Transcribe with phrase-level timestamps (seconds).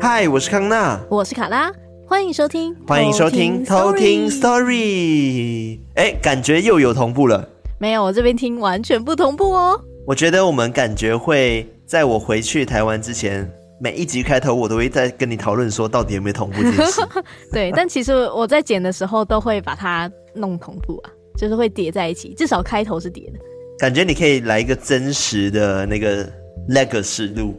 [0.00, 1.72] 嗨，我是康娜，我是卡拉，
[2.06, 5.80] 欢迎收听，欢迎收听偷听 Story。
[5.94, 7.48] 哎，感觉又有同步了？
[7.78, 9.80] 没有，我这边听完全不同步哦。
[10.06, 13.48] 我觉得我们感觉会在我回去台湾之前，
[13.80, 17.02] 每一集开头我都会在跟你讨论说，到底有没有同步这件事。
[17.52, 23.38] 对，但其实我在剪的时候都会把它弄同步啊，就是会叠在一起，至少开头是叠的。
[23.78, 26.28] 感觉你可以来一个真实的那个。
[26.70, 27.58] 那个实录，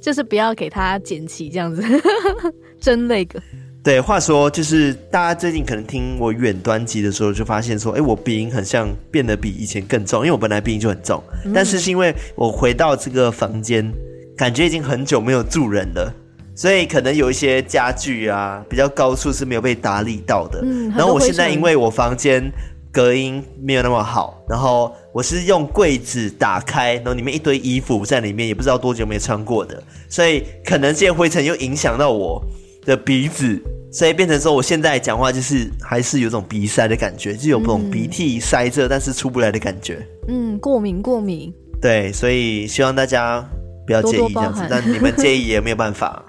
[0.00, 1.82] 就是不要给它剪辑这样子，
[2.80, 3.42] 真那个。
[3.82, 13.92] 对，话说就是大家最近可能听我远端集的时候，就发现说，哎，我鼻音很像变得比以前更重，因为我本来鼻音就很重，嗯、但是是因为我回到这个房间，
[14.36, 16.14] 感觉已经很久没有住人了，
[16.54, 20.60] 所以可能有一些家具啊比较高处是没有被打理到的。
[20.62, 22.48] 嗯，然后我现在因为我房间。
[22.92, 32.44] 隔音没有那么好，然后我是用柜子打开，然后里面一堆衣服在里面，也不知道多久没穿过的，所以可能这些灰尘又影响到我
[32.84, 33.60] 的鼻子，
[33.92, 40.04] 所以变成说我现在讲话就是还是有种鼻塞的感觉，就有那种鼻涕塞着但是出不来的感觉。
[40.26, 41.52] 嗯，过敏过敏。
[41.80, 43.48] 对，所以希望大家
[43.86, 46.24] 不要介意这样子，但你们介意也没有办法。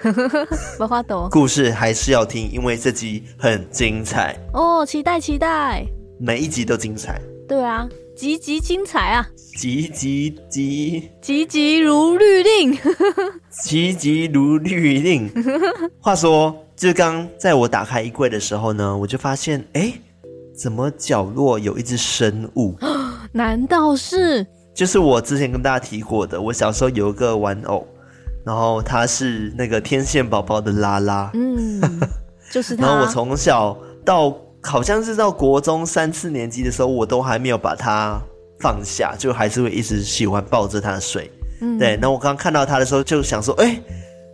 [0.80, 1.28] 没法抖。
[1.31, 5.83] 故事还是要听，因为这集很精彩哦，期待期待。
[6.23, 9.27] 每一集都精彩，对啊，集集精彩啊，
[9.58, 12.78] 集集集，集集如律令，
[13.50, 15.28] 集集如律令。
[16.00, 19.91] 话说，就刚在我打开衣柜的时候呢，我就发现，哎，
[20.55, 22.75] 怎么角落有一只生物？
[23.33, 24.45] 难道是？
[24.75, 27.88] 就是我之前跟大家提过的，我小时候有一个玩偶，
[28.45, 31.81] 然后它是那个天线宝宝的拉拉，嗯，
[32.52, 32.85] 就是它。
[32.85, 33.75] 然后我从小
[34.06, 34.38] 到。
[34.61, 38.19] 好像是到国中三四年级的时候，我都还没有把它
[38.59, 41.29] 放下，就还是会一直喜欢抱着它睡。
[41.61, 41.95] 嗯，对。
[41.95, 43.83] 然后我刚刚看到它的时候，就想说，哎、欸，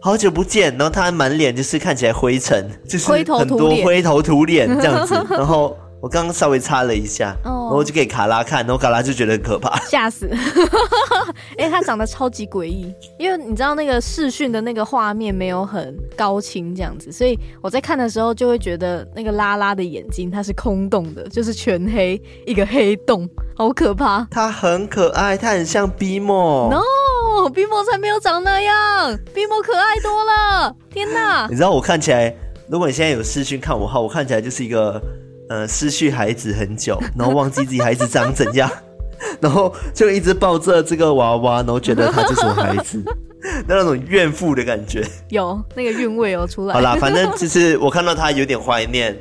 [0.01, 0.71] 好久不见。
[0.77, 5.13] 然后它满脸就是看起来灰尘，就是很多灰头土脸这样子。
[5.31, 5.77] 然后。
[5.99, 7.53] 我刚刚稍微擦了一下，oh.
[7.53, 10.29] 然后就给卡拉看，然后卡拉就觉得很可怕，吓死！
[11.57, 24.27] 哎、欸，他长得超级诡异，因为你知道那个视讯的那个画面没有很高清这样子，所以我在看的时候就会觉得那个拉拉的眼睛它是空洞的，就是全黑一个黑洞，好可怕。
[24.29, 26.69] 它很可爱，它很像 BMO。
[26.69, 30.75] No，BMO 才没有长那样，BMO 可爱多了。
[30.91, 31.47] 天哪！
[31.49, 32.33] 你知道我看起来，
[32.69, 35.01] 如果你现在有视讯看我话，我看起来就是一个。
[35.49, 38.69] 呃，失去孩子很久， 然后忘记自己孩子长怎样，
[39.39, 43.01] 然后就一直抱着这个娃娃，然后觉得他就是我孩子，
[43.67, 46.73] 那那种怨妇的感觉，有那个韵味有出来。
[46.73, 49.17] 好啦，反正就是我看到他有点怀念，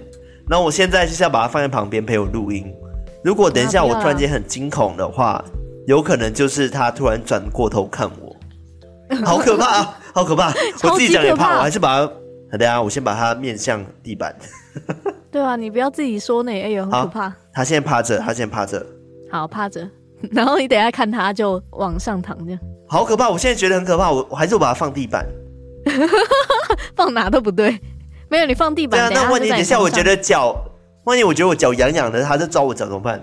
[0.48, 2.66] 然后我现在就是要把它放在旁边陪我录音。
[3.22, 5.44] 如果等一下我突然间很惊恐的话，
[5.86, 8.36] 有可能就是他突然转过头看我，
[9.24, 10.52] 好可怕啊，好可怕！
[10.82, 12.00] 我自己讲也怕，我还是把
[12.50, 14.34] 它，等下我先把它面向地板。
[15.36, 17.30] 对啊，你不要自己说那，哎呦，很可怕。
[17.52, 18.84] 他现在趴着，他现在趴着。
[19.30, 19.86] 好，趴着。
[20.32, 22.60] 然后你等一下看他就往上躺，这样。
[22.88, 23.28] 好可怕！
[23.28, 25.26] 我现在觉得很可怕，我我还是我把它放地板。
[26.96, 27.78] 放哪都不对，
[28.30, 29.10] 没有你放地板。
[29.10, 30.56] 对啊，那万一等一下我觉得脚，
[31.04, 33.20] 万一我觉得我脚痒痒的，他在抓我脚怎么办？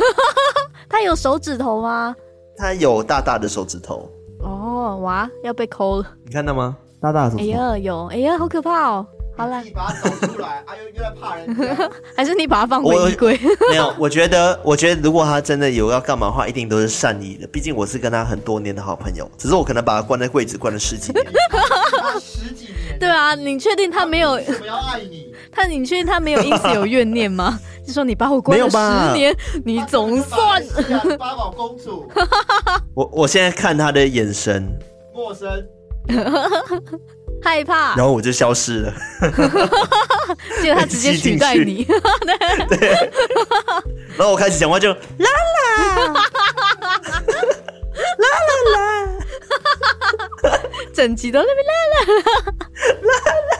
[0.90, 2.14] 他有手指头吗？
[2.58, 4.06] 他有大大的手指头。
[4.40, 6.06] 哦，哇，要被抠了。
[6.26, 6.76] 你看到吗？
[7.00, 7.50] 大大的手指头。
[7.50, 9.06] 哎呀，有，哎呀，好可怕哦。
[9.40, 13.40] 好了，你把它找出来，哎呦，又在怕人， 还是你把它放回衣柜？
[13.70, 17.46] 没有，我觉得，我觉得如果他真的有要干嘛的话，一定都是善意的。
[17.46, 21.24] 毕竟我是跟他很多年的好朋友，只是我可能把他关在柜子关了十几年。
[22.20, 22.98] 十几年？
[22.98, 24.32] 对啊，你确定他没有？
[24.32, 25.32] 我要爱你。
[25.50, 27.58] 他，你确定他没有因此有怨念吗？
[27.86, 28.76] 就说你把我关了十
[29.16, 29.34] 年，
[29.64, 30.62] 你总算
[31.18, 32.06] 八宝公主。
[32.94, 34.70] 我我现在看他的眼神，
[35.14, 35.48] 陌生。
[37.42, 38.94] 害怕，然后我就消失了。
[40.62, 41.84] 结果他直接取代你。
[42.68, 42.88] 对，对。
[44.16, 46.12] 然后我开始讲话就啦啦，
[48.18, 49.08] 啦啦啦，
[50.92, 51.74] 整集都在那边啦
[53.02, 53.12] 啦啦
[53.50, 53.54] 啦。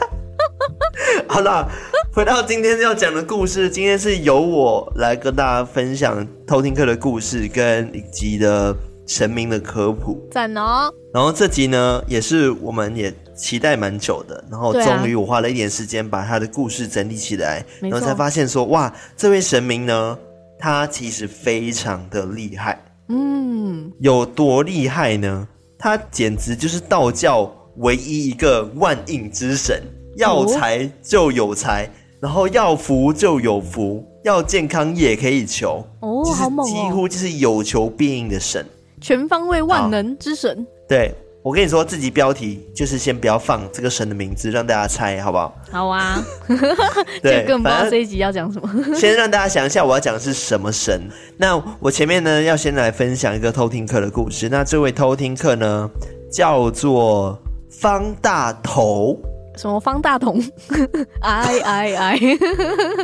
[1.28, 1.68] 好了，
[2.12, 8.76] 回到今天要讲的故事，今天是由我来跟大家分享偷听课的故事跟以及的
[9.06, 10.28] 神明的科普。
[10.30, 10.92] 赞哦。
[11.14, 13.12] 然后这集呢，也是我们也。
[13.40, 20.18] 期待蛮久的，然后终于我花了一点时间把他的故事整理起来，然后才发现说，哇，这位神明呢，
[20.58, 22.78] 他其实非常的厉害，
[23.08, 25.48] 嗯，有多厉害呢？
[25.78, 29.82] 他简直就是道教唯一一个万应之神，
[30.16, 31.90] 要财就有财，
[32.20, 36.90] 然后要福就有福，要健康也可以求，哦，就是好猛几哦！
[36.92, 38.64] 乎就是有求必应的神。
[39.00, 40.66] 全方位万能之神。
[40.86, 45.54] 对，我跟你说，自己标题就是先不要放这个神的名字，让大家猜，好不好？
[45.72, 46.22] 好啊，
[47.22, 48.68] 对这更不知道这一集要讲什么。
[48.94, 51.00] 先让大家想一下，我要讲的是什么神。
[51.38, 54.50] 那我前面呢，要先来分享一个偷听客的故事。
[54.50, 55.88] 那这位偷听客呢，
[56.30, 57.38] 叫做
[57.70, 59.18] 方大头，
[59.56, 60.42] 什么方大同？
[61.22, 62.18] 哎哎哎！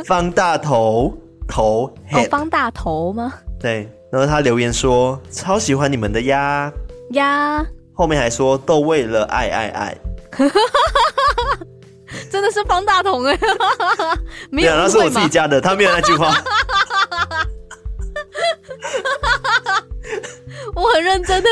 [0.05, 1.11] 方大头
[1.47, 3.33] 头哦，方大头吗？
[3.59, 3.89] 对。
[4.11, 6.71] 然后他留言说，超喜欢你们的呀，
[7.11, 7.65] 呀，
[7.97, 9.97] 后面还说都为了爱爱爱。
[12.31, 13.37] 真的是方大同 哎，
[14.49, 15.09] 没对啊，那是我？
[15.09, 16.33] 自己加的，他没有那句话。
[20.75, 21.49] 我很认真的，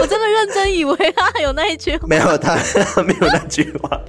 [0.00, 2.06] 我真的认真以为他有那一句话。
[2.06, 2.56] 没有他，
[2.94, 4.00] 他没有那句话。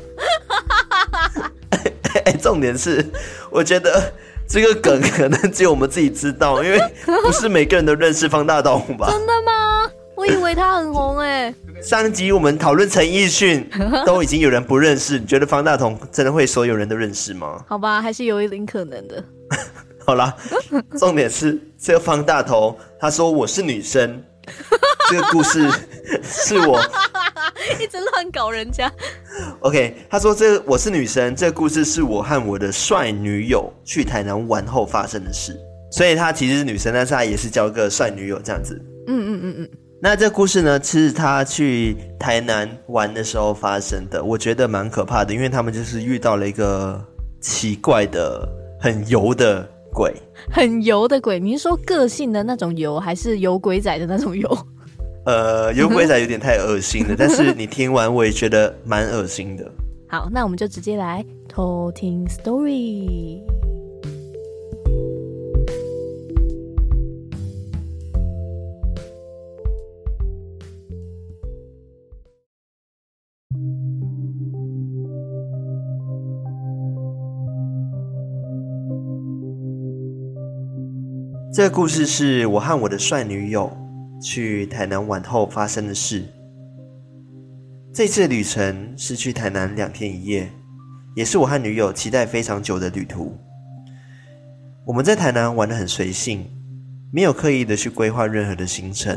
[1.71, 3.03] 哎、欸，重点是，
[3.49, 4.13] 我觉得
[4.47, 6.79] 这个梗可能只有我们自己知道，因为
[7.23, 9.09] 不是每个人都认识方大同吧？
[9.11, 9.89] 真的吗？
[10.15, 11.53] 我以为他很红哎。
[11.81, 13.67] 上集我们讨论陈奕迅，
[14.05, 17.63] 都已经有人不认识，你觉得方大同真的会所有人都认识吗？
[17.67, 19.23] 好吧，还是有一点可能的。
[20.05, 20.35] 好啦，
[20.97, 24.21] 重点是这个方大头，他说我是女生，
[25.09, 25.69] 这个故事
[26.23, 26.79] 是我。
[27.79, 28.91] 一直乱搞人家。
[29.61, 35.57] OK，他说这个我是女生，这个故事是我和我的帅女友去台南玩后发生的事，
[35.91, 38.79] 所以他其实是女生，但是他也是交个帅女友这样子。
[39.07, 39.69] 嗯嗯嗯嗯。
[40.05, 47.01] 那这故事呢，是他去台南玩的时候发生的，我觉得蛮可怕的，因为他们就是遇到了一个
[47.39, 48.45] 奇怪的、
[48.81, 50.13] 很油的鬼，
[50.51, 51.39] 很油的鬼。
[51.39, 54.57] 你是说个性的那种油，还是有鬼仔的那种油？
[55.25, 59.71] 呃，有鬼仔有点太恶心了， 但是你听完我也觉得蛮恶心的。
[60.09, 63.39] 好，那我们就直接来偷听 story。
[81.55, 83.71] 这个故事是我和我的帅女友
[84.19, 86.25] 去台南玩后发生的事。
[87.93, 90.49] 这次旅程是去台南两天一夜，
[91.15, 93.37] 也是我和女友期待非常久的旅途。
[94.83, 96.43] 我们在台南玩得很随性，
[97.11, 99.15] 没有刻意的去规划任何的行程，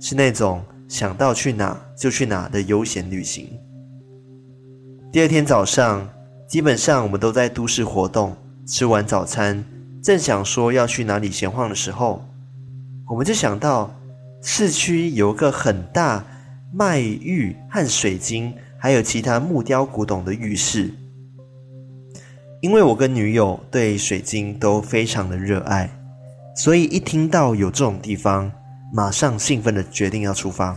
[0.00, 3.48] 是那种想到去哪就去哪的悠闲旅行。
[5.12, 6.08] 第二天早上，
[6.48, 8.36] 基本上我们都在都市活动，
[8.66, 9.64] 吃完早餐。
[10.02, 12.24] 正想说要去哪里闲晃的时候，
[13.08, 13.94] 我们就想到
[14.42, 16.24] 市区有个很大
[16.74, 20.92] 卖玉和水晶，还有其他木雕古董的浴室。
[22.60, 25.88] 因为我跟女友对水晶都非常的热爱，
[26.56, 28.50] 所以一听到有这种地方，
[28.92, 30.76] 马上兴奋的决定要出发。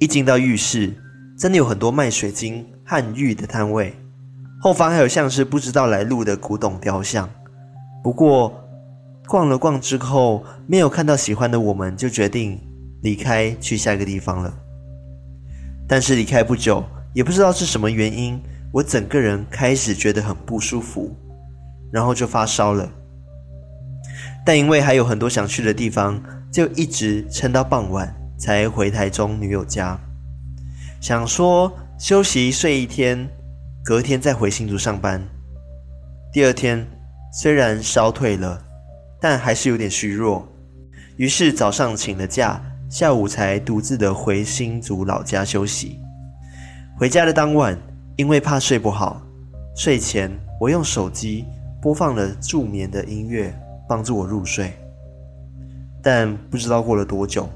[0.00, 0.92] 一进到浴室，
[1.38, 3.94] 真的有很多卖水晶和玉的摊位，
[4.60, 7.30] 后方还有像是不知道来路的古董雕像。
[8.02, 8.62] 不过
[9.26, 12.60] 逛了逛之后，没有看到喜欢的，我们就决定
[13.02, 14.54] 离开，去下一个地方了。
[15.88, 18.40] 但是离开不久，也不知道是什么原因，
[18.72, 21.12] 我整个人开始觉得很不舒服，
[21.92, 22.88] 然后就发烧了。
[24.44, 26.22] 但因为还有很多想去的地方，
[26.52, 29.98] 就一直撑到傍晚才回台中女友家，
[31.00, 33.28] 想说休息睡一天，
[33.84, 35.20] 隔天再回新竹上班。
[36.32, 36.86] 第二天。
[37.38, 38.58] 虽然烧退了，
[39.20, 40.48] 但还是有点虚弱。
[41.18, 46.00] 于是早上请了假，下午才独自的回新竹老家休息。
[46.96, 47.78] 回家的当晚，
[48.16, 49.20] 因为怕睡不好，
[49.76, 51.44] 睡前我用手机
[51.82, 53.54] 播放了助眠的音乐，
[53.86, 54.72] 帮助我入睡。
[56.02, 57.46] 但不知道过了多久，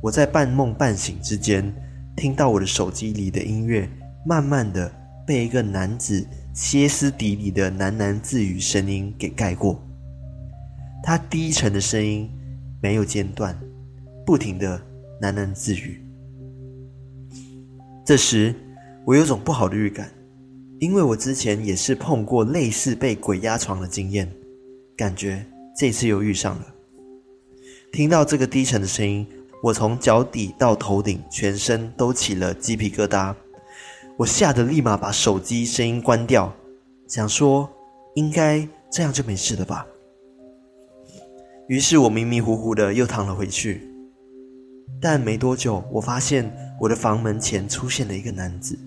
[0.00, 1.74] 我在半梦半醒之间，
[2.16, 3.90] 听到我的手机里的音乐
[4.24, 4.88] 慢慢的
[5.26, 6.24] 被一个男子。
[6.56, 9.78] 歇斯底里的喃喃自语声音给盖过，
[11.04, 12.30] 他低沉的声音
[12.80, 13.54] 没有间断，
[14.24, 14.80] 不停的
[15.20, 16.02] 喃喃自语。
[18.06, 18.54] 这时，
[19.04, 20.10] 我有种不好的预感，
[20.80, 24.26] 因为我之前也是碰过类似被鬼压床的经验，
[24.96, 25.44] 感觉
[25.76, 26.74] 这次又遇上了。
[27.92, 29.26] 听到这个低沉的声音，
[29.62, 33.34] 我从脚底到头顶，全身都起了鸡皮疙瘩。
[34.18, 36.50] 我吓得立马把手机声音关掉，
[37.06, 37.68] 想说
[38.14, 39.86] 应该这样就没事了吧。
[41.68, 43.92] 于是我迷迷糊糊的又躺了回去。
[45.02, 48.78] 但没多久，我发现我的房门前出现了一个男子，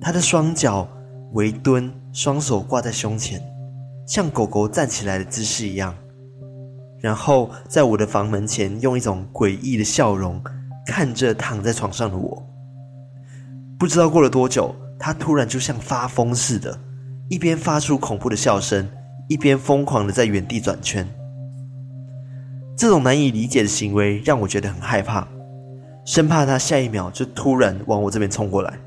[0.00, 0.86] 他的双脚
[1.32, 3.40] 微蹲，双手挂在胸前，
[4.06, 5.96] 像狗狗站起来的姿势一样，
[6.98, 10.42] 然后在我的房门前用一种诡异的笑容
[10.86, 12.46] 看着躺在床上的我。
[13.80, 16.78] 不知道过了多久，他突然就像发疯似的，
[17.30, 18.86] 一边发出恐怖的笑声，
[19.26, 21.08] 一边疯狂的在原地转圈。
[22.76, 25.26] 这种难以理解的行为让我觉得很害怕，
[26.04, 28.78] 生怕他下一秒就突然往我这边冲过来。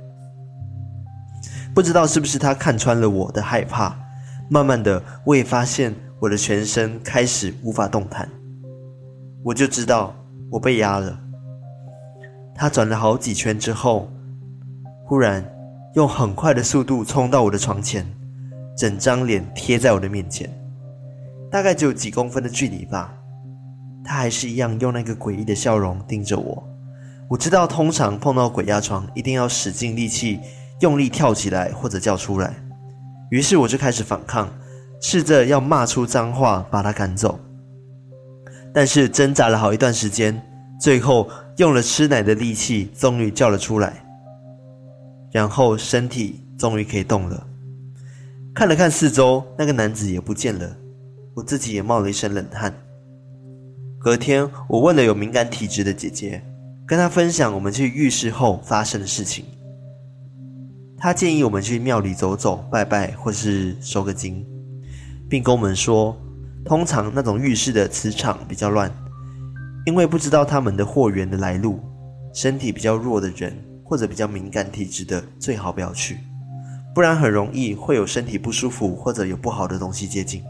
[1.73, 3.97] 不知道是不是他看穿了我的害怕，
[4.47, 8.29] 慢慢的我也发现我的全身开始无法动弹，
[9.43, 10.13] 我就知道
[10.51, 11.19] 我被压了。
[12.53, 14.07] 他转了好几圈之后，
[15.03, 15.43] 忽然
[15.95, 18.05] 用很快的速度冲到我的床前，
[18.77, 20.49] 整张脸贴在我的面前，
[21.51, 23.13] 大概只有几公分的距离吧。
[24.03, 26.63] 他还是一样用那个诡异的笑容盯着我。
[27.29, 30.39] 我知道通常碰到鬼压床一定要使尽力气。
[30.79, 32.53] 用力跳起来或者叫出来，
[33.29, 34.51] 于是我就开始反抗，
[34.99, 37.39] 试着要骂出脏话把他赶走。
[38.73, 40.41] 但是挣扎了好一段时间，
[40.81, 44.02] 最后用了吃奶的力气，终于叫了出来。
[45.33, 47.47] 然后身体终于可以动了。
[48.53, 50.77] 看了看四周，那个男子也不见了，
[51.33, 52.71] 我自己也冒了一身冷汗。
[53.99, 56.43] 隔天，我问了有敏感体质的姐姐，
[56.85, 59.43] 跟她分享我们去浴室后发生的事情。
[60.97, 64.45] 她建议我们去庙里走走、拜拜，或是收个经，
[65.27, 66.15] 并跟我们说，
[66.63, 68.91] 通常那种浴室的磁场比较乱，
[69.87, 71.79] 因为不知道他们的货源的来路，
[72.35, 73.57] 身体比较弱的人
[73.93, 76.17] 或者比较敏感体质的，最好不要去，
[76.95, 80.43] 不然很容易会有身体不舒服或者有不好的东西接近。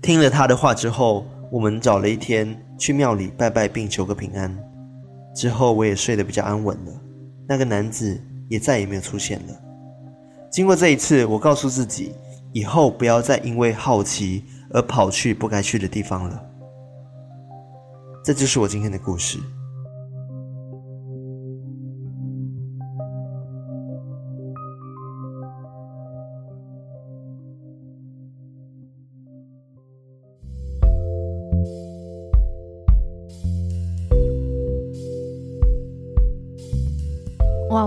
[0.00, 4.58] 听了他的话之后，我们找了一天去庙里拜拜并求个平安，
[5.34, 6.92] 之后我也睡得比较安稳了。
[7.46, 8.18] 那个男子。
[8.48, 9.54] 也再也没有出现了。
[10.50, 12.14] 经过这一次，我告诉自己，
[12.54, 16.42] 以后不要再因为好奇而跑去不该去的地方了。
[18.24, 19.38] 这就是我今天的故事。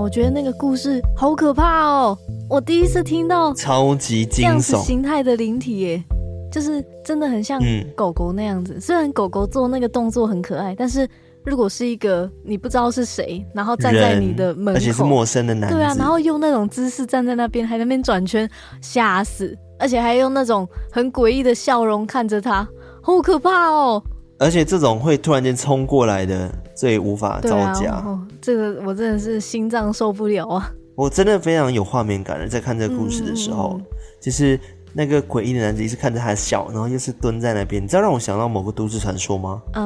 [0.01, 2.17] 我觉得那个故事好可怕哦！
[2.50, 6.03] 我第一次听到超级惊悚形态的灵体耶，
[6.51, 7.62] 就是真的很像
[7.96, 8.74] 狗狗那样子。
[8.74, 11.08] 嗯、虽然狗狗做那个动作很可爱，但是
[11.46, 18.50] 如果是一个你不知道是谁，然后站在你的门口，而且是陌生的男子，对啊，然后用那种姿势站在那边，还在那边转圈，
[18.81, 19.55] 吓死！
[19.77, 22.67] 而且还用那种很诡异的笑容看着他，
[23.03, 24.01] 好可怕哦！
[24.41, 27.91] 而且这种会突然间冲过来的，最无法招架。
[27.91, 28.19] 啊哦。
[28.41, 30.67] 这个我真的是心脏受不了啊！
[30.95, 33.86] 我真的非常有画面感的，在看这个故事的时候，嗯、
[34.19, 34.60] 就是
[34.93, 37.83] 那个诡异的男子一直看着他笑，然后又是蹲在那边。
[37.83, 39.62] 你知道让我想到某个都市传说吗？
[39.74, 39.83] 嗯、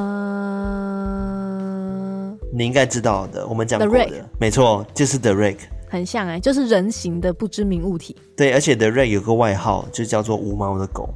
[2.30, 4.08] 呃，你应该知道的，我们讲过的
[4.40, 8.16] 没错，就是 The Rake，很像哎，就是人形的不知名物体。
[8.34, 11.10] 对，而且 The Rake 有个外号，就叫做无毛的狗。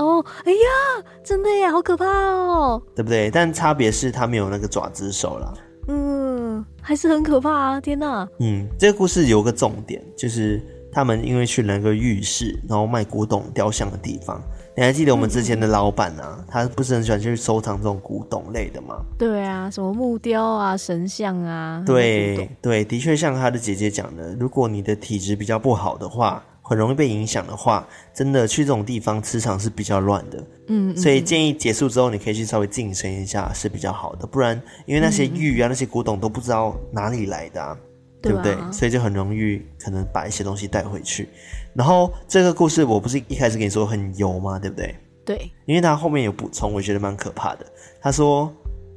[0.00, 3.30] 哦，哎呀，真的耶，好可怕哦，对不对？
[3.30, 5.54] 但差别是它没有那个爪子手了。
[5.88, 7.80] 嗯，还是很可怕啊！
[7.80, 8.28] 天哪。
[8.38, 14.40] 嗯，这个故事有个重点，就是他们因为去了那个浴室，然后卖古董雕像的地方。
[14.76, 16.36] 你还记得我们之前的老板啊？
[16.38, 19.00] 嗯、他不是很喜欢去收藏这种古董类的吗？
[19.18, 21.82] 对啊，什么木雕啊、神像啊。
[21.84, 26.42] 对对，的确像他的姐姐讲的，如果你的体质比较不好的话。
[26.70, 27.84] 很容易被影响的话，
[28.14, 30.38] 真的去这种地方磁场是比较乱的。
[30.68, 34.24] 嗯，嗯，所以建议结束之后，你可以去稍微净身一下是比较好的。
[34.24, 37.76] 不然，因为那些玉啊、嗯、那些古董都不知道哪里来的、啊，
[38.22, 38.72] 对，对不对？
[38.72, 41.28] 所以就很容易可能把一些东西带回去。
[41.74, 44.56] 然后这个故事我不是一开始跟你说很油吗？
[44.56, 44.94] 对不对？
[45.26, 47.66] 对，因为他后面有补充，我觉得蛮可怕的。
[48.00, 48.48] 他说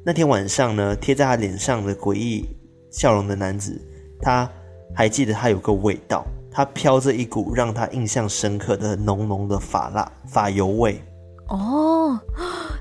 [0.05, 2.45] 那天晚上呢，贴在他脸上的诡异
[2.91, 3.81] 笑容的男子，
[4.21, 4.47] 他
[4.93, 6.23] 还记得他有个味道。
[6.53, 11.01] 它飘着一股让他印象深刻的浓浓的发蜡发油味。
[11.49, 12.17] 哦，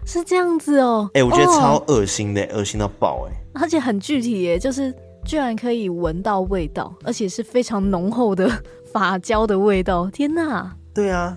[0.05, 1.11] 是这样子哦。
[1.15, 3.61] 哎、欸，我觉得超恶心的，恶、哦、心到爆哎！
[3.61, 8.49] 而且很具体耶，就是居然可以闻到味道，而且是非常浓厚的
[8.93, 10.09] 发胶的味道。
[10.11, 10.75] 天哪！
[10.95, 11.37] 对啊，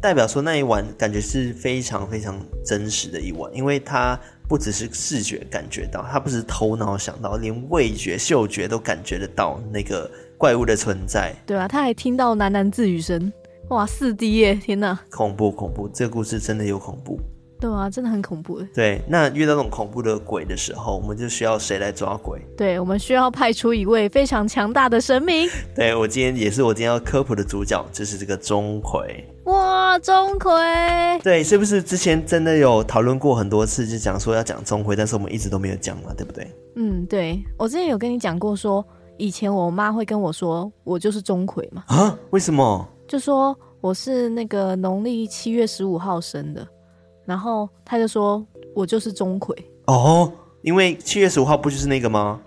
[0.00, 10.10] 代表说那一晚感觉是非常非常真实的一晚，因为它不只是视觉感觉到，它不是头脑想到，连味觉、嗅觉都感觉得到那个。
[10.44, 13.32] 怪物的存在，对啊，他还听到喃喃自语声，
[13.70, 17.18] 哇，四 D 耶，天哪，恐怖恐怖，这个故事真的有恐怖，
[17.58, 18.60] 对啊，真的很恐怖。
[18.74, 22.42] 对，那遇到那种恐怖的鬼的时候，我们就需要谁来抓鬼？
[22.58, 25.48] 对，我们需要派出一位非常强大的神明。
[25.74, 29.06] 对，我今天也是我今天要科普的主角，就是这个钟馗。
[29.44, 36.46] 哇，哇，钟馗，对，是不是之前真的有讨论过很多次，就讲说要讲钟馗，但是我们一直都没有讲嘛，对不对？
[36.76, 41.84] 嗯，对，我之前有跟你讲过说，说以前我妈会跟我说，我就是钟馗嘛。
[41.86, 42.16] 啊？
[42.30, 42.86] 为什么？
[43.06, 46.66] 就说我是那个农历七月十五号生的，
[47.24, 48.44] 然后她就说
[48.74, 49.54] 我就是钟馗。
[49.86, 52.40] 哦，因为七月十五号不就是那个吗？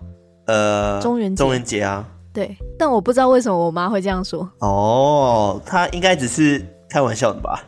[0.47, 2.07] 呃，中元中元节啊。
[2.33, 4.47] 对，但我不知道为什么我妈会这样说。
[4.59, 7.63] 哦，她应该只是开玩笑的吧？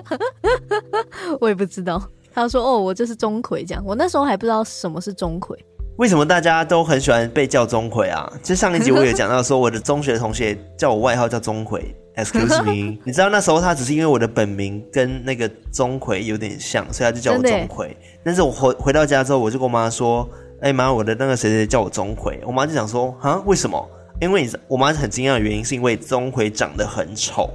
[1.40, 2.02] 我也不知道。
[2.32, 5.56] 她说：“哦，我就是钟馗。”这样，我那时候还不知道什么是钟馗。
[5.96, 8.32] 为什么大家都很喜欢被叫钟馗啊？
[8.42, 11.80] 就上一集我也讲到说，我的中学同学叫我外号叫钟馗。
[12.16, 17.88] Excuse me，你知道那时候他只是因为我的本名跟那个钟馗有点像，所以他就叫我钟馗。
[18.24, 20.28] 但是我回回到家之后，我就跟我妈说。
[20.60, 23.86] 哎妈，我的那个谁谁叫我钟馗，我妈就想说啊，为什么？
[24.18, 27.50] 因为你我妈很惊讶的原因是因为钟馗长得很丑，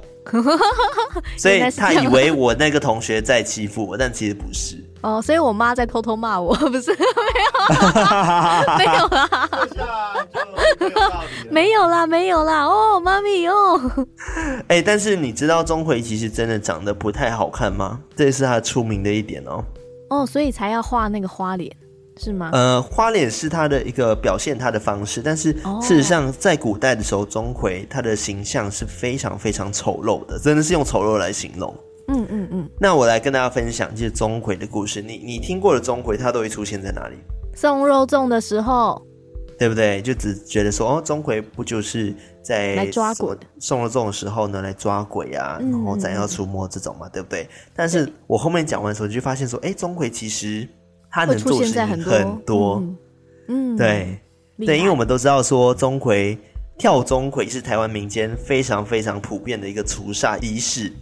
[1.36, 4.76] 所以她以为我那个同学在欺负我，但其实不是。
[5.02, 6.90] 哦，所以我妈在偷偷骂我， 不是？
[8.78, 9.26] 没有，没有啦，
[11.50, 12.64] 没有啦，没有啦。
[12.66, 13.80] 哦，妈咪哦。
[14.68, 18.00] 哎，但是你知道钟馗其实真的长得不太好看吗？
[18.14, 19.64] 这也是他出名的一点哦。
[20.10, 21.74] 哦，所以才要画那个花脸。
[22.22, 22.50] 是吗？
[22.52, 31.74] 呃，花脸是他的一个表现他的方式，但是事实上，在古代的时候，钟馗他的形象是非常非常丑陋的，真的是用丑陋来形容。
[32.10, 32.70] 嗯嗯嗯。
[32.78, 35.00] 那我来跟大家分享就是钟馗的故事。
[35.00, 37.16] 你你听过的钟馗，他都会出现在哪里？
[37.54, 39.00] 送肉粽的时候，
[39.58, 40.02] 对不对？
[40.02, 43.36] 就只觉得说，哦，钟馗不就是在来抓鬼？
[43.58, 47.48] 送肉粽的时候呢，来抓鬼啊，然后斩妖除魔这种嘛，对不对？
[47.74, 50.68] 但是我后面讲完的时候，就发现说，哎，钟馗其实。
[51.12, 52.74] 他能做的事情很多，很多
[53.48, 54.20] 嗯，嗯，对，
[54.64, 56.38] 对，因为我们都知道说钟馗
[56.78, 60.92] 跳钟馗是台湾民间非常非常普遍的一个除煞仪式，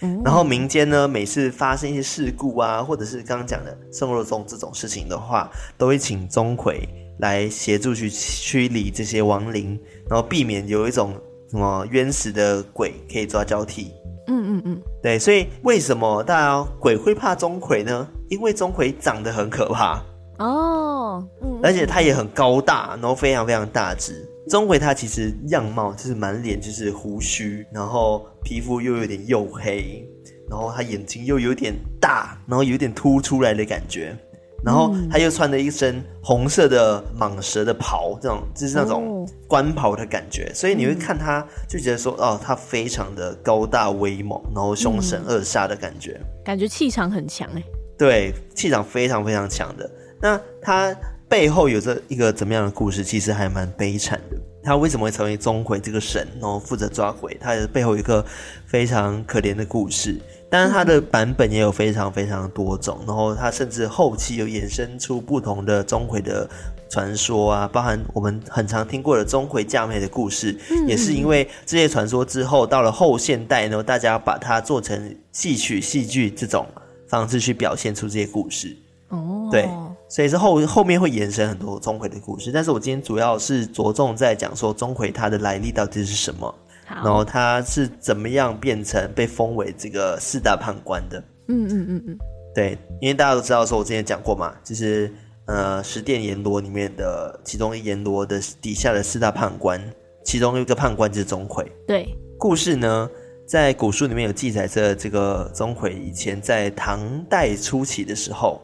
[0.00, 6.80] 嗯，然后民间呢每次发生一些事故啊，或者是刚刚讲的生活中这种事情的话，都会请钟馗
[7.18, 11.14] 来协助去驱离这些亡灵，然后避免有一种
[11.50, 13.92] 什么冤死的鬼可以抓交替。
[14.28, 18.08] 嗯嗯嗯，对，所以为什么大家鬼会怕钟馗呢？
[18.28, 20.02] 因为钟馗长得很可怕
[20.38, 24.28] 哦，嗯，而且他也很高大，然后非常非常大只。
[24.48, 30.08] 钟馗他其实样貌就是满脸就是胡须，然后皮肤又有点黝黑，
[30.48, 34.16] 然后他眼睛又有点大，然后有点凸出来的感觉。
[34.64, 47.62] 然后他又穿了一身红色的蟒蛇的袍，这种就是那种官袍的感觉，所以你会看他就觉得说，哦，他非常的高大威猛，然后凶神恶煞的感觉，感觉气场很强哎。
[47.96, 49.88] 对，气场非常非常强的。
[50.20, 50.92] 那他
[51.28, 53.04] 背后有着一个怎么样的故事？
[53.04, 54.27] 其实还蛮悲惨的。
[54.68, 57.34] 他为什么会成为钟馗这个神，然后负责抓鬼？
[57.40, 58.22] 他的背后有一个
[58.66, 60.20] 非常可怜的故事。
[60.50, 66.48] 当然，它的版本也有非常非常多种，然后它甚至后期有衍生出不同的钟馗的
[66.90, 76.66] 传说啊，包含我们很常听过的钟馗嫁妹的故事，也是因为这些传说之后，到了后现代呢，大家把它做成戏曲、戏剧这种
[77.08, 78.74] 方式去表现出这些故事。
[79.08, 79.68] 哦，对，
[80.08, 86.54] 所以是后后面会延伸很多钟馗的故事，但是我今天主要是着重在讲说钟馗他的来历到底是什么。
[86.90, 91.22] 然后他是怎么样变成被封为这个四大判官的？
[91.48, 92.18] 嗯嗯嗯嗯，
[92.54, 95.12] 对，因为大家都知道说，我之前讲过嘛，就是
[95.44, 99.78] 呃十殿阎罗里面的其中一阎罗的底下的四大判官，
[100.24, 101.62] 其中一个判官就是钟馗。
[101.86, 103.10] 对，故事呢，
[103.46, 108.58] 在古书里面有记载着这个钟馗以前在唐代初期的时候，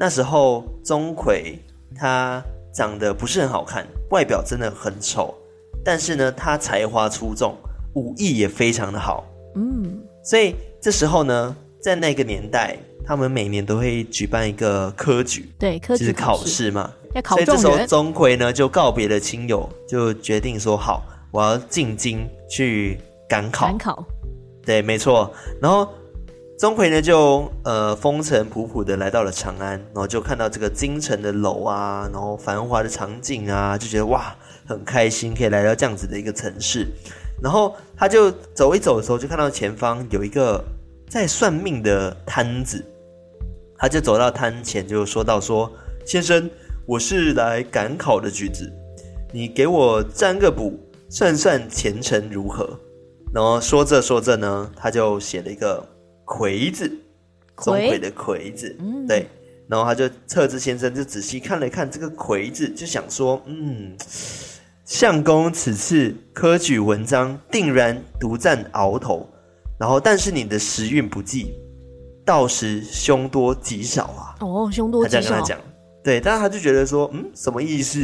[0.00, 1.58] 那时候钟馗
[1.94, 5.34] 他长得不是很好看，外表真的很丑。
[5.84, 7.54] 但是呢，他才华出众，
[7.94, 9.26] 武艺也非常的好。
[9.56, 16.90] 嗯，所以这时候呢，在那个年代，他们每年都会举办一个科举，对，科举就是考试嘛。
[17.12, 24.02] 要考所以这时候钟馗呢就告别了亲友，就决定说：“好，我要进京去赶考。”赶考，
[24.64, 25.30] 对，没错。
[25.60, 25.86] 然后
[26.60, 34.36] 钟馗呢就呃风尘仆仆的来到了长安，然后就看到这个京城的楼啊，然后繁华的场景啊，就觉得哇。
[34.66, 36.86] 很开心可以来到这样子的一个城市，
[37.42, 40.62] 然后他就走一走的时候，就看到前方有一个
[41.08, 42.84] 在算命的摊子，
[43.76, 45.68] 他就走到摊前就说到说
[46.06, 46.48] ：“先生，
[46.86, 48.72] 我是来赶考的举子，
[49.32, 52.78] 你给我占个卜，算算前程如何？”
[53.34, 55.84] 然后说着说着呢，他就写了一个
[56.30, 56.88] “馗”字，
[57.56, 59.26] 钟馗的“魁子，嗯，对。
[59.68, 63.96] 然后他就测字先生就仔细看了看这个“魁”字，就想说：“嗯。”
[64.84, 69.24] 相公此次科举文章定然独占鳌头，
[69.78, 71.54] 然后但是你的时运不济，
[72.26, 74.34] 到时凶多吉少啊。
[74.40, 75.20] 哦，凶多吉少。
[75.20, 75.60] 他这样跟他讲，
[76.02, 78.00] 对，但是他就觉得说，嗯，什么意思？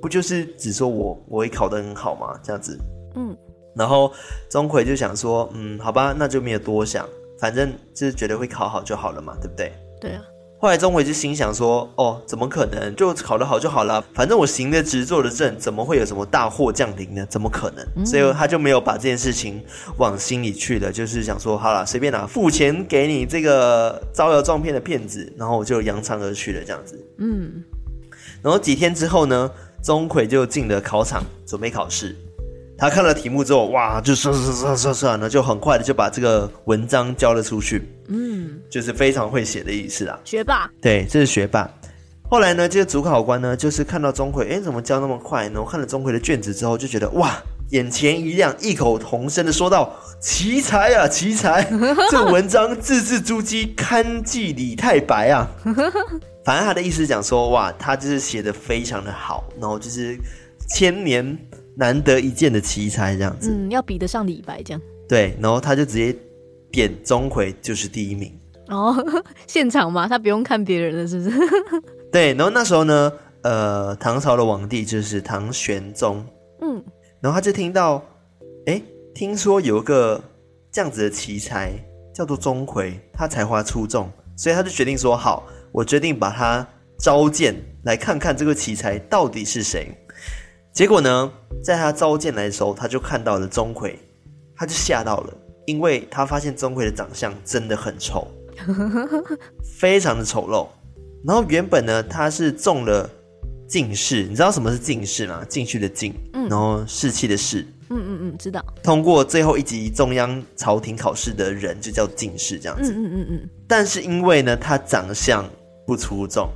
[0.00, 2.40] 不就是只说我我会考得很好吗？
[2.42, 2.78] 这样子，
[3.16, 3.36] 嗯。
[3.76, 4.10] 然后
[4.50, 7.06] 钟馗就想说，嗯，好吧，那就没有多想，
[7.40, 9.72] 反正就是觉得会考好就好了嘛，对不对？
[10.00, 10.22] 对啊。
[10.62, 12.94] 后来钟馗就心想说，哦，怎么可能？
[12.94, 17.24] 就考得好就好了，反正我行得直，坐得正，怎么会有什么大祸降临呢？
[17.30, 17.82] 怎么可能？
[17.96, 19.64] 嗯、所以他就没有把这件事情
[19.96, 27.02] 往心里去了，就是想说，好了，随便拿，付钱给你这个招摇撞骗的骗子，然后我就扬长而去了，这样子。
[27.16, 27.64] 嗯。
[28.42, 29.50] 然后几天之后呢，
[29.82, 32.14] 钟馗就进了考场，准备考试。
[32.80, 37.86] 他看了题目之后，哇，就刷刷刷刷刷，然后就很快的就把这个文章交了出去。
[38.08, 40.18] 嗯，就是非常会写的意思啊。
[40.24, 40.70] 学霸。
[40.80, 41.70] 对，这是学霸。
[42.26, 45.60] 后来呢，这个主考官呢，就是看到钟馗，哎，怎么交那么快呢？
[45.60, 47.36] 我看了钟馗的卷子之后，就觉得哇，
[47.68, 51.62] 眼前一亮，异口同声的说道：“奇才啊，奇才！
[52.10, 55.46] 这文章字字珠玑，堪记李太白啊。”
[56.46, 60.16] 反正他的意思是讲说，哇，他就是写的非常的好，然后就是
[60.70, 61.36] 千年。
[61.80, 64.80] 难得一见的奇才，这样子，嗯，要比得上李白这样。
[65.08, 66.14] 对，然后他就直接
[66.70, 68.30] 点钟馗就是第一名。
[68.68, 68.94] 哦，
[69.48, 71.38] 现场嘛，他不用看别人了，是不是？
[72.12, 76.22] 对，然后那时候呢，呃，唐朝的皇帝就是唐玄宗，
[76.60, 76.84] 嗯，
[77.22, 78.04] 然后他就听到，
[78.66, 78.80] 哎，
[79.14, 80.22] 听说有一个
[80.70, 81.72] 这样子的奇才
[82.14, 89.90] 叫做钟馗，他才华出众，所以他就决定说，好，我决定把他召见来看看这个奇才到底是谁。
[90.80, 91.30] 结果呢，
[91.62, 93.94] 在他召见来的时候，他就看到了钟馗，
[94.56, 95.34] 他就吓到了，
[95.66, 98.26] 因为他发现钟馗的长相真的很丑，
[99.78, 100.66] 非常的丑陋。
[101.22, 103.06] 然后原本呢，他是中了
[103.68, 105.44] 进士，你知道什么是进士吗？
[105.50, 108.64] 进去的进，嗯，然后士气的士，嗯嗯嗯，知道。
[108.82, 112.90] 通过最后一级中央朝廷考试的人就叫进士，这样子。
[112.90, 113.50] 嗯嗯嗯嗯。
[113.68, 115.44] 但是因为呢，他长相
[115.86, 116.48] 不出众，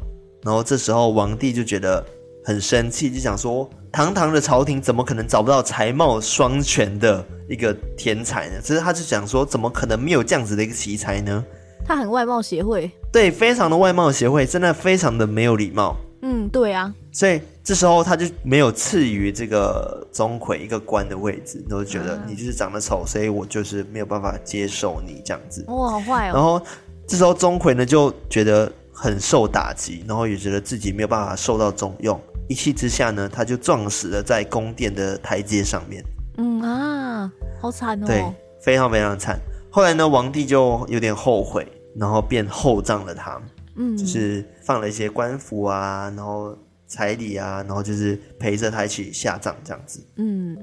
[0.43, 2.03] 然后这时候皇帝就觉得
[2.43, 3.69] 很生气，就想说。
[3.95, 8.57] 堂堂的朝廷怎么可能找不到才貌双全的一个天才呢？
[8.61, 11.45] 只是他就想说，怎么可能没有这样子的一个奇才呢？
[11.87, 15.97] 他很外貌协会，对，非常的外貌协会，真的非常的没有礼貌。
[16.23, 16.93] 嗯，对啊。
[17.13, 25.65] 所以这时候他就没有赐予这个钟馗一个官的位置，都觉得你就是长得丑，所以我就是没有办法接受你这样子。
[25.69, 26.33] 哇，好坏哦。
[26.35, 26.61] 然后
[27.07, 32.21] 这时候钟馗呢就觉得很受打击，然后也觉得自己没有办法受到重用。
[32.49, 36.05] 一气之下呢，他就撞死了在宫殿的台阶上面。
[36.37, 38.07] 嗯啊，好惨哦！
[38.07, 38.25] 对，
[38.61, 39.39] 非常非常惨。
[39.71, 43.41] 后来呢，皇帝就有点后悔，然后便厚葬了他。
[43.77, 50.05] 嗯，就是放了一些官服啊，然后彩礼啊，然后就是陪着他一起下葬这样子。
[50.17, 50.57] 嗯，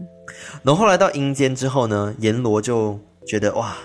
[0.63, 3.75] 然后后来到阴间之后呢，阎罗就觉得哇，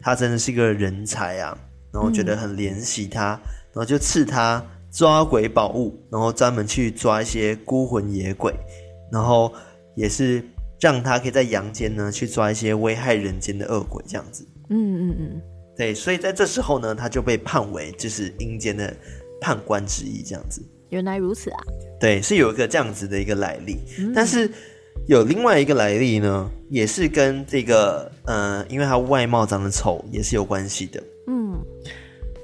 [0.00, 1.56] 他真的是一个人才啊，
[1.92, 3.40] 然后觉得很怜惜他，嗯、
[3.72, 4.62] 然后就赐他。
[4.90, 8.52] 抓鬼宝物，然后专门去抓一些孤魂野鬼，
[9.12, 9.52] 然后
[9.94, 10.42] 也是
[10.80, 14.46] 让他可以在阳间呢去抓一些危害人间的恶鬼，这样子。
[14.68, 15.42] 嗯嗯嗯，
[15.76, 18.94] 对，所以在这时候呢，他就被判为就是阴间的
[19.40, 20.62] 判官之一，这样子。
[20.90, 21.58] 原来如此啊！
[22.00, 24.50] 对，是有一个这样子的一个来历，嗯、但是
[25.06, 31.00] 有另外一个来历呢，也是跟这个呃，因为他外貌长得丑，也是有关系的。
[31.28, 31.56] 嗯。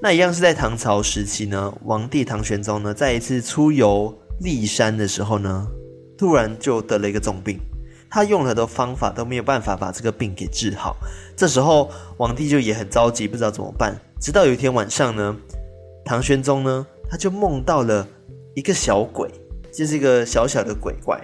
[0.07, 5.66] 那一样是在唐朝时期呢，皇帝唐玄宗呢，在一次出游骊山的时候呢，
[6.16, 7.59] 突然就得了一个重病，
[8.09, 10.97] 他用了的方法都没有办法把这个病给治好。
[11.37, 14.01] 这时候皇帝就也很着急，不知道怎么办。
[14.21, 15.37] 直到有一天晚上呢，
[16.05, 18.07] 唐玄宗呢，他就梦到了
[18.55, 19.29] 一个小鬼，
[19.73, 21.21] 就是一个小小的鬼怪，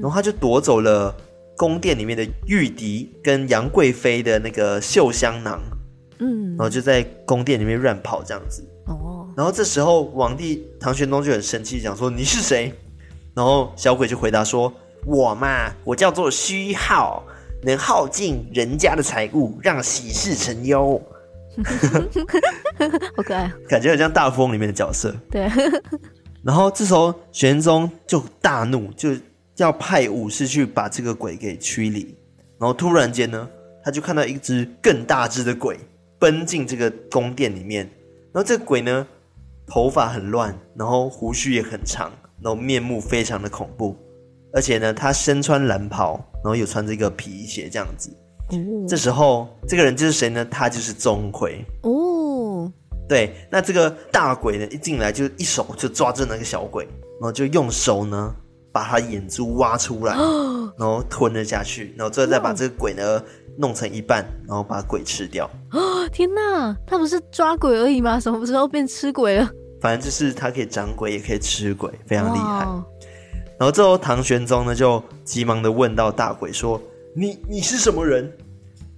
[0.00, 1.14] 然后他就夺走了
[1.54, 5.60] 宫殿里面的玉笛跟杨贵妃的那个绣香囊。
[6.52, 8.62] 嗯，然后就在宫殿里面乱跑这样子。
[8.86, 12.72] 哦，然后这时候皇帝唐玄宗就很生气，讲说你是谁？
[13.34, 14.72] 然后小鬼就回答说：
[15.06, 17.24] 我嘛，我叫做虚耗，
[17.62, 21.00] 能耗尽人家的财物，让喜事成忧。
[23.16, 25.14] 好可爱，感觉很像大富翁里面的角色。
[25.30, 25.50] 对。
[26.42, 29.10] 然后这时候玄宗就大怒，就
[29.56, 32.16] 要派武士去把这个鬼给驱离。
[32.58, 33.48] 然后突然间呢，
[33.84, 35.78] 他就看到一只更大只的鬼。
[36.22, 37.84] 奔进这个宫殿里面，
[38.32, 39.04] 然后这个鬼呢，
[39.66, 43.96] 头发很乱，然后胡须也很长，然后面目非常的恐怖，
[44.52, 48.08] 而且呢，他身穿蓝袍，然后有穿这个皮鞋这样子。
[48.50, 50.44] 哦，这时候这个人就是谁呢？
[50.44, 51.56] 他就是钟馗。
[51.82, 52.70] 哦，
[53.08, 56.84] 对，那这个大鬼呢，一进来就一手就抓着那个小鬼，
[57.20, 58.32] 然后就用手呢
[58.72, 60.14] 把他眼珠挖出来，
[60.78, 63.22] 然后吞了下去，然后最后再把这个鬼呢
[63.58, 65.48] 弄成一半，然后把鬼吃掉。
[65.72, 68.18] 哦， 天哪，他不是抓鬼而已吗？
[68.18, 69.48] 什么时候变吃鬼了？
[69.80, 72.64] 反正就是他可以长鬼，也可以吃鬼，非常厉害。
[73.58, 76.80] 然后最后唐玄宗呢就急忙的问到大鬼说
[77.14, 78.24] ：“你你是什么人？”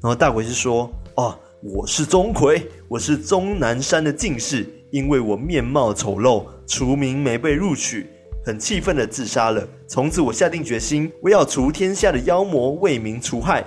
[0.01, 8.07] 然后大鬼是说：“哦，我是钟馗，我是终南山的进士，因为我面貌丑陋，除名没被录取。”
[8.45, 9.67] 很气愤的自杀了。
[9.89, 13.65] 从此我下定决心，我要除天下的妖魔，为民除害。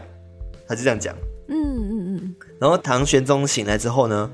[0.68, 1.16] 他就这样讲。
[1.48, 2.36] 嗯嗯嗯。
[2.60, 4.30] 然后唐玄宗醒来之后呢，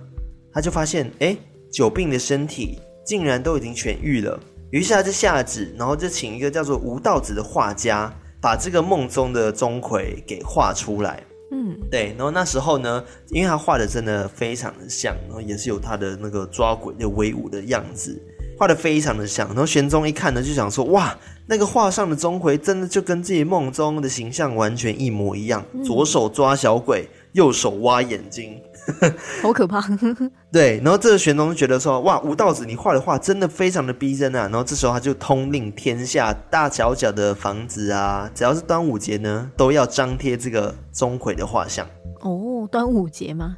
[0.52, 1.38] 他就发现，哎，
[1.72, 4.40] 久病的身体竟然都已经痊愈了。
[4.72, 11.22] 于是他就下旨，然后就请一个叫做吴道子的画家，把这个梦中的钟馗给画出来。
[11.52, 12.16] 嗯，对。
[12.18, 18.20] 然后那时候呢，因为他画的真的非常的像，然后也是有他的那个抓鬼的威武的样子。
[18.58, 21.16] 画的非常的像，然后玄宗一看呢，就想说：哇，
[21.48, 28.60] 那个画上的钟馗真的就跟自己梦中的形象完全一模一样，嗯、左手抓小鬼，右手挖眼睛，
[29.42, 29.84] 好可怕。
[30.52, 34.42] 对，然后这个玄宗就觉得说：哇，吴道子你画的画真的非常的逼真啊！
[34.44, 41.88] 然后这时候他就通令天下大小小的房子啊，只要是端午节呢，都要张贴这个钟馗的画像。
[42.22, 43.58] 哦，端午节吗？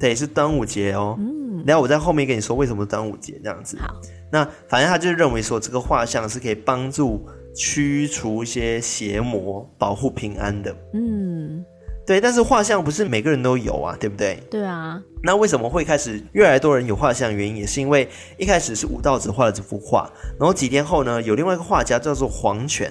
[0.00, 1.14] 对，是端午节哦。
[1.18, 3.76] 嗯，然后我在后面跟你说为什么端午节这样子。
[3.78, 3.94] 好。
[4.32, 10.74] 那反正他就认为说，这个画像是可以帮助驱除一些邪魔，保护平安的。
[10.94, 11.64] 嗯，
[12.06, 12.20] 对。
[12.20, 14.38] 但是画像不是每个人都有啊，对不对？
[14.50, 15.02] 对啊。
[15.22, 17.34] 那为什么会开始越来越多人有画像？
[17.34, 18.08] 原因也是因为
[18.38, 22.90] 一开始是吴道子画了这幅画，然后几天后呢，有另外一个画家叫做黄泉，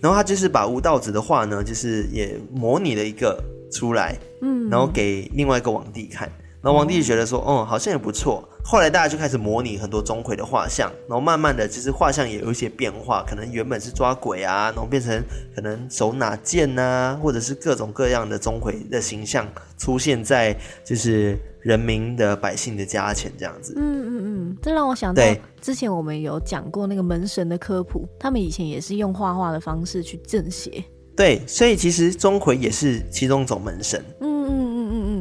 [0.00, 3.40] 然后他就是把吴道子的画呢，就是也模拟了一个
[3.70, 6.28] 出来，嗯，然后给另外一个皇帝看。
[6.68, 8.46] 然后皇帝就觉得说，哦、嗯，好像也不错。
[8.62, 15.18] 后来大家就开始模拟很多钟馗的画像，然后慢慢的，其实画像也有一些变化，可能原本是抓鬼啊，然后变成
[15.54, 20.54] 可能手拿剑啊，或者是各种各样的钟馗的形象出现在
[20.84, 23.72] 就是人民的百姓的家前这样子。
[23.78, 25.22] 嗯嗯嗯，这让我想到
[25.62, 30.84] 之前我们有讲过那个门神的科普，他们以前也是用画画的方式去镇邪。
[31.16, 34.04] 对，所以其实钟馗也是其中一种门神。
[34.20, 34.67] 嗯嗯。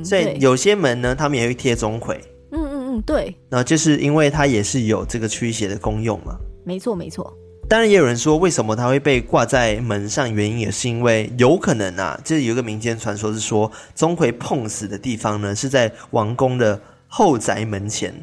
[0.08, 2.15] 所以有些门呢，他们也会贴钟馗。
[2.52, 3.36] 嗯嗯嗯，对。
[3.50, 6.38] 然后就是因为它也是有这个驱邪的功用嘛。
[6.65, 7.32] 没错没错。
[7.70, 10.34] 当然也有人说，为什么它会被挂在门上？
[10.34, 18.13] 原因也是因为有可能啊，就是有一个民间传说是说，钟馗碰死的地方呢是在王宫的后宅门前，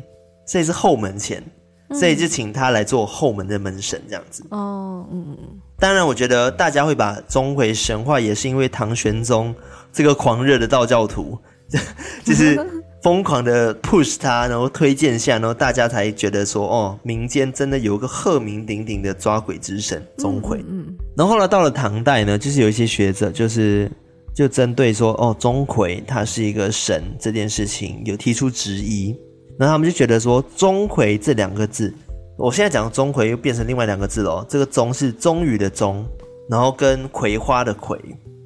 [0.46, 1.44] 所以是后门前，
[1.92, 4.42] 所以就请他来做后门的门神这样子。
[4.48, 5.36] 哦，嗯。
[5.78, 9.54] 当然，我觉得大家会把钟馗神化，也是因为唐玄宗
[9.92, 11.38] 这个狂热的道教徒。
[12.24, 12.58] 就是
[13.02, 20.56] 疯狂的 push 他，然后推荐下，然后大家才觉得说，哦，民间真的有个赫名鼎鼎的抓鬼之神钟馗。
[20.58, 23.90] 嗯，嗯，然后后来到了唐代呢，就是有一些学者，就是
[24.34, 29.14] 就针对说，哦，钟馗他是一个神这件事情有提出质疑。
[29.58, 31.94] 然后他们就觉得说，钟馗这两个字，
[32.36, 34.44] 我现在讲的钟馗又变成另外两个字了。
[34.48, 36.04] 这个钟是终于的钟，
[36.50, 37.96] 然后跟葵花的葵。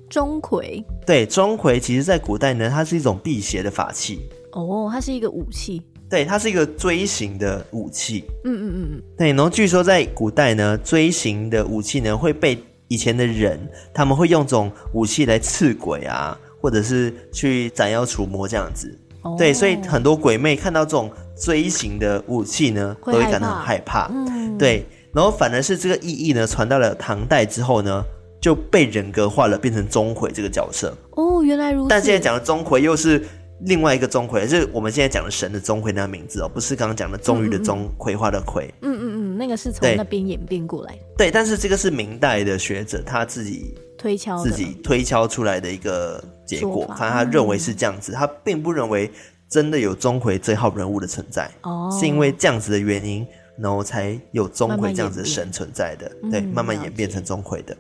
[0.09, 4.21] 钟馗，对，钟馗其实在古代呢，它是一种辟邪的法器。
[4.53, 5.83] 哦，它是一个武器。
[6.09, 8.25] 对，它是一个锥形的武器。
[8.45, 9.03] 嗯嗯嗯嗯。
[9.19, 13.61] 对，然后据说在古代呢，锥形的武器呢会被以前的人，
[13.93, 18.99] 他们会用这种武器来刺鬼啊，或者是去斩妖除魔这样子。
[19.21, 19.35] 哦。
[19.37, 24.11] 对，所以很多鬼魅看到这种锥形的武器呢，都会感到很害怕。
[24.11, 24.57] 嗯。
[24.57, 28.03] 对，然后反而是这个意义呢传到了唐代之后呢。
[28.41, 31.89] 就被人格化了，变成钟馗这个角色哦，原来如此。
[31.89, 33.25] 但现在讲的钟馗又是
[33.63, 38.73] 另外一个钟馗，就是我们现在讲的神的钟馗那个名字哦，不是刚刚讲的钟于的终，嗯嗯葵花的葵。
[38.83, 41.03] 嗯嗯嗯，那个是从那边演变过来的。
[41.17, 49.11] 对，但是这个是明代的学者他自己推敲自己推敲出来的一个结果，反正他认为是这样子，他并不认为
[49.49, 51.51] 真的有钟馗这号人物的存在。
[51.63, 53.27] 哦，是因为这样子的原因，
[53.59, 56.09] 然后才有钟馗这样子的神存在的。
[56.23, 57.77] 慢慢对，慢慢演变成钟馗的。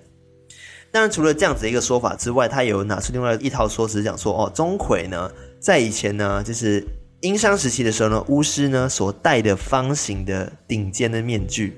[0.90, 6.82] 当然，除了这样子的一个说法之外，他有拿出另外一套说辞，讲说哦，钟馗呢，在以前呢，就是
[7.20, 11.76] 殷商时期的时候呢，巫师呢所戴的方形的顶尖的面具，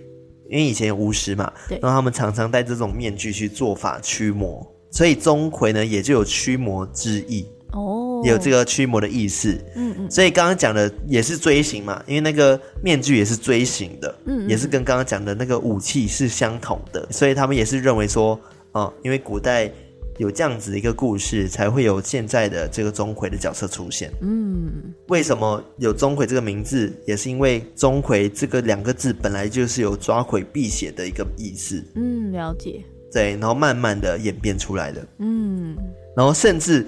[0.49, 18.41] 因为以前有巫师嘛，对，然后他们常常戴这种面具去做法驱魔，所以钟馗呢也就有驱魔之意哦，有这个驱魔的意思，嗯嗯，所以刚刚讲的也是锥形嘛，因为那个面具也是锥形的，嗯，嗯，也是跟刚刚讲的那个武器是相同的，所以他们也是认为说。
[18.73, 19.71] 哦，因为古代
[20.19, 24.13] 有这样子的一个故事，才会有现在的这个钟馗的角色出现。
[24.21, 24.71] 嗯，
[25.09, 26.93] 为什么有钟馗这个名字？
[27.07, 31.83] 也是因为钟馗这个两个字本来就是有抓鬼辟邪的一个意思。
[31.95, 32.85] 嗯，了解。
[33.13, 35.05] 对，然后慢慢的演变出来的。
[35.19, 35.77] 嗯，
[36.15, 36.87] 然后甚至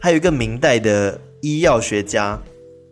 [0.00, 2.40] 还有一个明代的医药学家，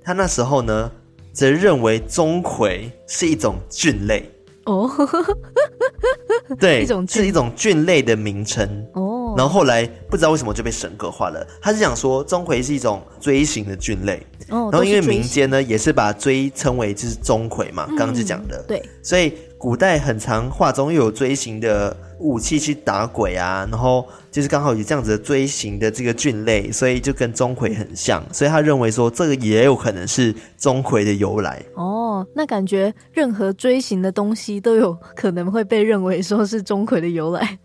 [0.03, 0.90] 他那时候呢，
[1.33, 4.29] 则认为钟馗是一种菌类。
[4.64, 4.90] 哦，
[6.59, 8.87] 对，一种是一种菌类的名称。
[8.93, 11.45] 哦，然后后来不知道为什么就被神格化了。
[11.61, 14.25] 他是想说钟馗是一种锥形的菌类。
[14.49, 18.63] 哦，然后因为民间呢也是把锥称为就是钟馗嘛，刚刚就讲的。
[18.69, 31.62] 对，所以古代很常画中又有锥形的武器去打鬼啊，然后就是刚好有这样子的锥形的这个菌类，所以就跟钟馗很像，所以他认为说这个也有可能是钟馗的由来。
[31.74, 37.59] 哦，那感觉任何锥形的东西都有可能会被认为说是钟馗的由来。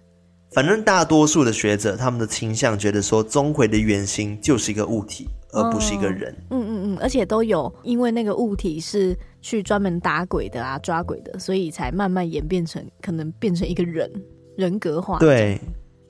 [0.54, 6.30] 反正大多数的学者他们的倾向觉得说钟馗的原型就是一个物体，而不是一个人。
[6.50, 14.12] 哦、嗯嗯嗯，而且都有因为那个物体是去专门打鬼的啊、抓鬼的，所以才慢慢演变成可能变成一个人
[14.56, 15.18] 人格化。
[15.20, 15.60] 对，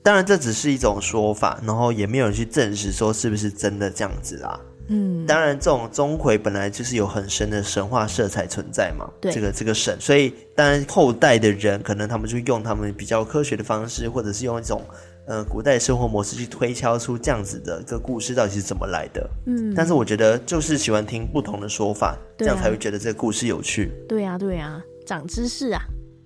[0.02, 4.60] 当然这只是一种说法，然后也没有人去证实说是不是真的这样子啦。
[4.88, 9.08] 嗯，当然，这种钟馗本来就是有很深的神话色彩存在嘛。
[9.20, 14.82] 对，这个这个神，所以当然后代的人可能他们就用他们比较科学的方式，或者是用一种
[15.26, 19.30] 呃古代生活模式去推敲出这样子的一个故事到底是怎么来的。
[19.46, 23.92] 嗯，但是我觉得就是喜欢听不同的说法，啊，这样才会觉得这个故事有趣。
[24.08, 25.80] 对啊，对啊，长知识啊！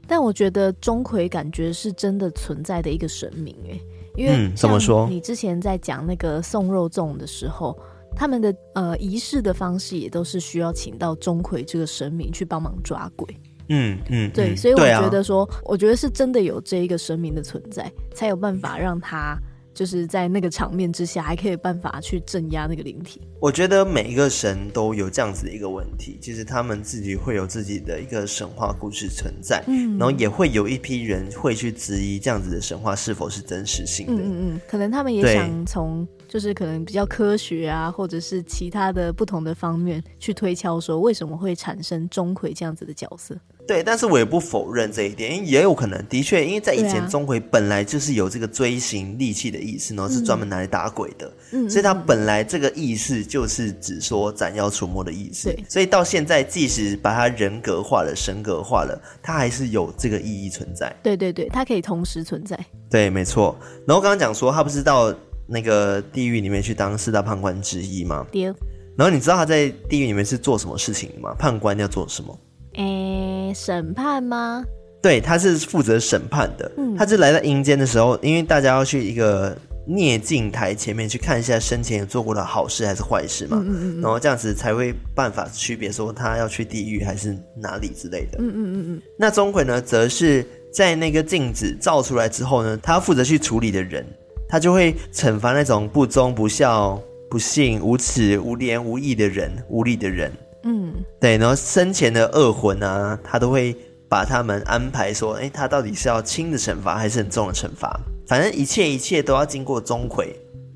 [0.06, 3.80] 但我觉得钟馗感觉是真的存在的一个神明诶，
[4.16, 5.08] 因为嗯，怎么说？
[5.08, 7.78] 你之前在讲那个送肉粽的时候。
[8.18, 13.26] 他们的呃仪式的方式也都是需要请到钟馗这个神明去帮忙抓鬼。
[13.68, 19.36] 嗯嗯，对，嗯、所以我觉得说，啊、我觉得是真的有这一个神明的存在，才有办法让他
[19.76, 23.20] 就是在那个场面之下，还可以有办法去镇压那个灵体。
[23.38, 34.14] 我觉得每一个神都有这样子的一个问题，其实他们自己会有自己的一个神话故事存在，嗯，然后也会有一批人会去质疑这样子的神话是否是真实性的。
[34.14, 36.08] 嗯嗯嗯，可能他们也想从。
[36.28, 43.38] 就是可能比较科学啊，或者是其他的不同的方面去推敲，说为什么会产生钟馗这样子的角色？
[43.66, 60.94] 对，但是我也不否认这一点，因为也有可能，的确，因为在以前钟馗本来就是有这个锥形利器的意思，然后是专门拿来打鬼的，嗯，所以他本来这个意思就是指说斩妖除魔的意思，对，所以到现在即使把他人格化了、神格化了，他还是有这个意义存在。
[61.02, 62.58] 对对对，它可以同时存在。
[62.90, 63.56] 对，没错。
[63.86, 65.14] 然后刚刚讲说他不是到。
[65.48, 68.26] 那个地狱里面去当四大判官之一吗？
[68.32, 68.42] 对。
[68.96, 71.32] 然后你知道他在地狱里面是做什么事情吗？
[71.38, 72.36] 判官要做什么？
[72.76, 74.64] 诶，审判吗？
[75.02, 76.70] 对，他是负责审判的。
[76.76, 76.96] 嗯。
[76.96, 83.58] 他是来到阴间的时候，因为大家要去一个聂镜台前面去看一下生前有做过的好事还是坏事嘛。
[83.60, 84.00] 嗯嗯嗯。
[84.00, 88.38] 然后这样子才会办法区别说他要去地狱还是哪里之类的。
[88.40, 89.02] 嗯嗯嗯嗯。
[89.18, 94.04] 那钟馗呢，则是在那个镜子照出来之后呢，他要负责去处理的人。
[94.48, 100.30] 他就会惩罚那种不忠不孝、不信、无耻、无廉、无义的人、无礼的人。
[100.66, 101.38] 嗯，对。
[101.38, 103.74] 然后生前的恶魂啊，他都会
[104.08, 107.98] 把他们安排说：哎，他到底是要轻的惩罚，还是很重的惩罚？
[108.26, 110.26] 反正一切一切都要经过钟馗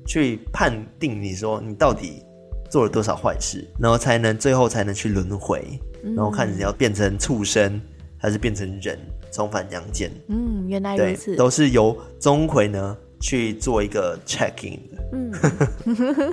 [0.07, 2.23] 去判定，你说你到底
[2.69, 7.79] 做了多少坏事，然后才能最后才能去轮回，然后看你要变成畜生
[8.17, 8.97] 还是变成人，
[9.31, 10.09] 重返阳间。
[10.29, 11.35] 嗯，原来如此。
[11.35, 12.97] 都是由钟馗呢。
[13.21, 15.31] 去做一个 check in 的，嗯，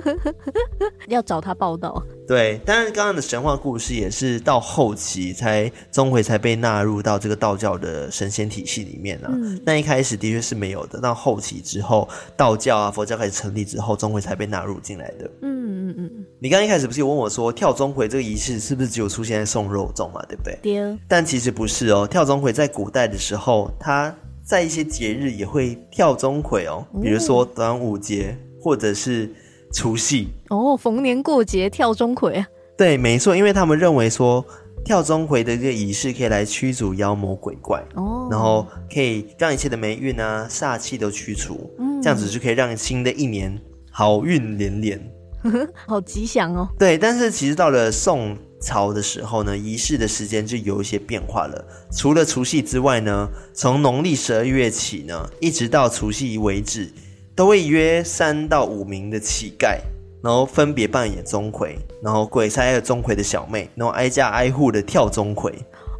[1.07, 2.03] 要找他报道。
[2.27, 9.29] 对，但是刚刚的神话故事也是到后期才钟馗才被纳入到这个道教的神仙体系里面啊。
[9.31, 15.29] 嗯，那一开始的确是没有的，到后期之后，道教啊、佛教开始成立之后，钟馗才被纳入进来的。
[15.41, 16.25] 嗯嗯嗯。
[16.39, 20.23] 你刚刚一开始不是有问我说，跳钟馗这个仪式是不是只有出现在送肉粽嘛？
[20.27, 20.57] 对不对？
[20.61, 20.97] 对。
[21.07, 24.15] 但其实不是哦，跳钟馗在古代的时候，他。
[24.49, 29.29] 在一些节日也会跳钟馗哦，比如说端午节或者是
[29.71, 32.47] 除夕哦，逢年过节跳钟馗啊。
[32.75, 34.43] 对，没错，因为他们认为说
[34.83, 43.55] 跳钟馗的这个仪式可以来驱逐妖魔鬼怪哦，然后可以让一切的霉运啊、煞气都驱除，嗯，这样子就可以让新的一年
[43.91, 45.11] 好运连连，
[45.85, 46.67] 好吉祥哦。
[46.79, 48.35] 对，但是其实到了宋。
[48.61, 51.65] 朝的时候呢，仪式的时间就有一些变化了。
[51.91, 56.91] 除了除夕之外呢，从农历十二月起呢，一直到除夕为止，
[57.35, 59.79] 都会约三到五名的乞丐，
[60.21, 65.53] 然后分别扮演钟馗，然后鬼差还有钟馗的小妹，然后挨家挨户的跳钟馗，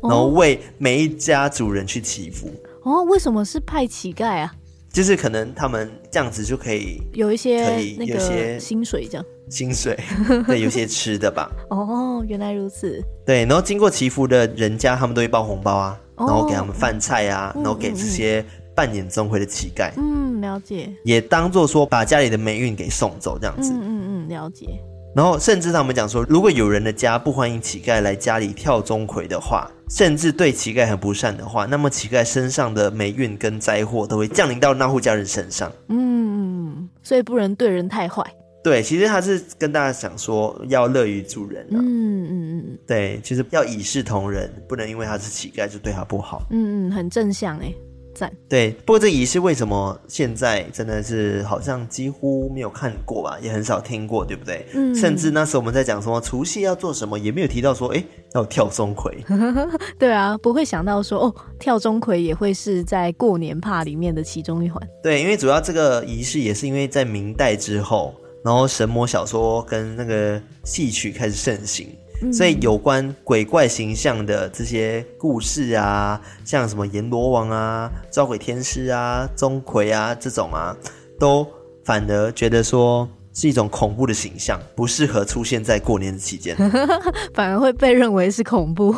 [0.03, 2.51] 然后为每一家主人去祈福。
[2.83, 4.53] 哦，为什么是派乞丐啊？
[4.91, 9.25] 就是可能他们这样子就可以有一些可以那有些个薪水这样。
[9.49, 9.97] 薪水，
[10.47, 11.51] 对，有些吃的吧。
[11.69, 13.01] 哦，原来如此。
[13.25, 18.43] 对，然后经过祈福的人家，他们都会包红包啊，哦然后给他们饭菜啊，嗯然后给这些
[18.75, 20.89] 扮演钟馗的乞丐，嗯，了解。
[21.03, 23.73] 也当做说把家里的霉运给送走这样子。
[23.73, 24.67] 嗯嗯嗯，了解。
[25.15, 35.71] 然后甚至他们讲说，如果有人的家不欢迎乞丐来家里跳钟馗的话，甚至对乞丐很不善的话，那么乞丐身上的霉运跟灾祸都会降临到那户家人身上。
[35.87, 38.23] 嗯，所以不能对人太坏。
[38.61, 41.79] 对，其实他是跟大家讲说要乐于助人啊。
[41.79, 46.45] 嗯嗯嗯对，就是要以视同仁，不能因为他是乞丐就对他不好。
[46.51, 47.73] 嗯嗯，很正向哎，
[48.13, 48.31] 赞。
[48.49, 54.65] 对，不过这仪式为什么现在真的是好像几乎没有看过吧，也很少听过，对不对？
[54.73, 58.03] 嗯甚至那时候我们在讲说除夕要做什么，也没有提到说，哎，
[58.33, 59.13] 要跳钟馗。
[59.97, 64.81] 对啊，不会想到说哦，跳钟馗也会是在过年怕里面的其中一环。
[65.01, 68.13] 对，因为主要这个仪式也是因为在明代之后，
[68.43, 71.87] 然后神魔小说跟那个戏曲开始盛行。
[72.33, 80.75] 所以有关鬼怪形象的这些故事啊，像什么阎罗王啊、招鬼天师啊、钟馗啊这种啊，
[81.17, 81.47] 都
[81.85, 86.57] 反而觉得说是一种恐怖的形象，不适合出现在过年的期间。
[87.33, 88.93] 反而会被认为是恐怖。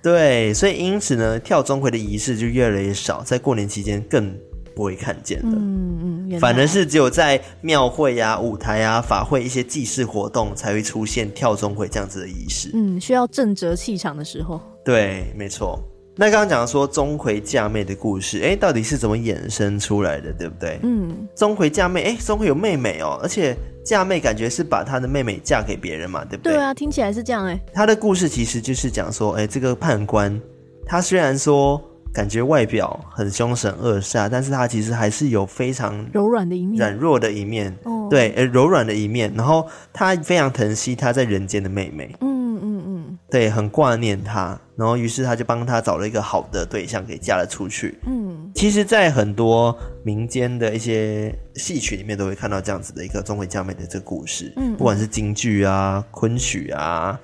[0.00, 4.32] 对，所以因此呢，跳钟馗的仪式就越来越少，在过年期间更
[4.78, 5.48] 不会看见的。
[5.48, 12.70] 嗯嗯，反而是只有在庙会啊、舞台啊、法会一些祭祀活动才会出现跳钟馗这样子的仪式。
[12.74, 14.60] 嗯，需要正则气场的时候。
[14.84, 15.82] 对，没错。
[16.14, 20.78] 那刚刚讲说钟馗嫁妹的故事，哎，到底是怎么衍生出来的，对不对？
[20.84, 26.52] 嗯，钟馗嫁妹，哎，钟馗有妹妹哦，而且嫁妹感觉是把他的妹妹嫁给别人嘛，对不对？
[26.52, 27.60] 对啊，听起来是这样哎。
[27.74, 30.40] 他的故事其实就是讲说，哎，这个判官
[30.86, 31.82] 他虽然说
[32.12, 39.32] 感觉外表很凶神恶煞，但是他其实还是有非常柔软的一面，软弱的一面，哦对，呃，柔软的一面。
[39.36, 44.58] 然后他非常疼惜他在人间的妹妹，嗯嗯嗯对，很挂念她。
[44.74, 47.98] 然后于是他就帮她找了一个好的对象给嫁了出去。
[48.06, 54.52] 嗯其实，在很多民间的一些戏曲里面，都会看到这样子的一个钟馗嫁妹的这个故事。
[54.56, 57.18] 嗯不管是京剧啊、昆曲啊、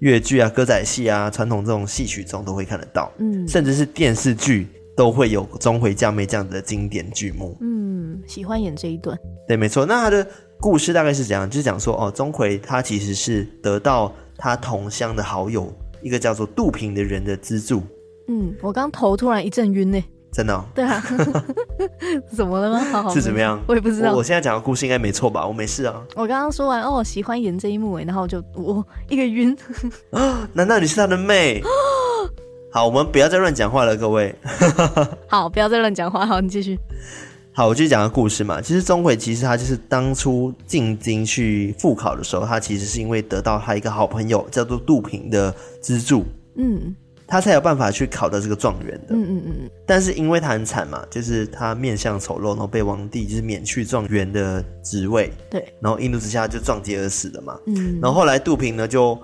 [0.00, 3.10] 粤剧啊、歌仔戏啊，传统这种戏曲中都会看得到。
[3.18, 7.56] 嗯甚至是电视剧都会有钟馗嫁妹这样的经典剧目。
[7.60, 9.18] 嗯，喜欢演这一段。
[9.46, 9.86] 对，没错。
[9.86, 10.26] 那他的
[10.60, 11.48] 故事大概是怎样？
[11.48, 15.72] 就是讲说，哦，钟馗他其实是得到他同乡的好友，
[16.02, 17.82] 一个叫做杜平的人的资助。
[18.28, 20.02] 嗯，我刚头突然一阵晕呢。
[20.30, 20.64] 真的、哦？
[20.74, 21.02] 对啊，
[22.36, 22.78] 怎么了吗？
[22.92, 23.60] 好好是怎么样？
[23.66, 24.12] 我也不知道。
[24.12, 25.46] 我，我现在讲的故事应该没错吧？
[25.46, 26.02] 我没事啊。
[26.14, 29.56] 我刚刚说完哦，喜欢演这一幕哎，然后我就我一个晕。
[30.52, 31.62] 难道你是他的妹？
[32.70, 34.34] 好，我们不要再乱讲话了，各位。
[35.26, 36.26] 好，不要再乱讲话。
[36.26, 36.78] 好，你继续。
[37.54, 38.60] 好，我继续讲个故事嘛。
[38.60, 46.24] 其实钟馗其实他就是当初进京去复考的时候，他其实是因为得到他一个好朋友叫做杜平的资助，
[46.56, 46.94] 嗯
[47.28, 49.14] 他才有办法去考到这个状元的。
[49.14, 57.58] 嗯嗯嗯但是因为他很惨嘛，就是他面相丑陋，然后被皇帝就是免去状元的职位，对，然后一怒之下就撞劫而死了嘛。
[57.66, 59.16] 嗯，然后后来杜平呢就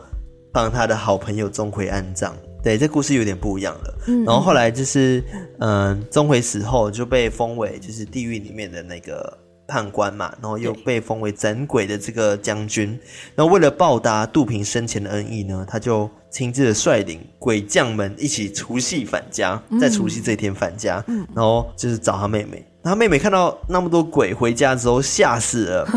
[0.53, 2.33] 帮他的好朋友钟馗安葬。
[2.63, 3.99] 对，这故事有点不一样了。
[4.07, 5.23] 嗯然后后来就是，
[5.59, 9.37] 嗯，钟馗死后就被封为就是地狱里面的那个
[9.67, 12.99] 判官嘛，然后又被封为斩鬼的这个将军。
[13.35, 22.67] 然后为了报答杜平生前的恩义呢，他就亲自的率领鬼将们一起除夕返家，在除夕这一天返家，嗯然后就是找他妹妹。
[22.83, 25.89] 他妹妹看到那么多鬼回家之后吓死了，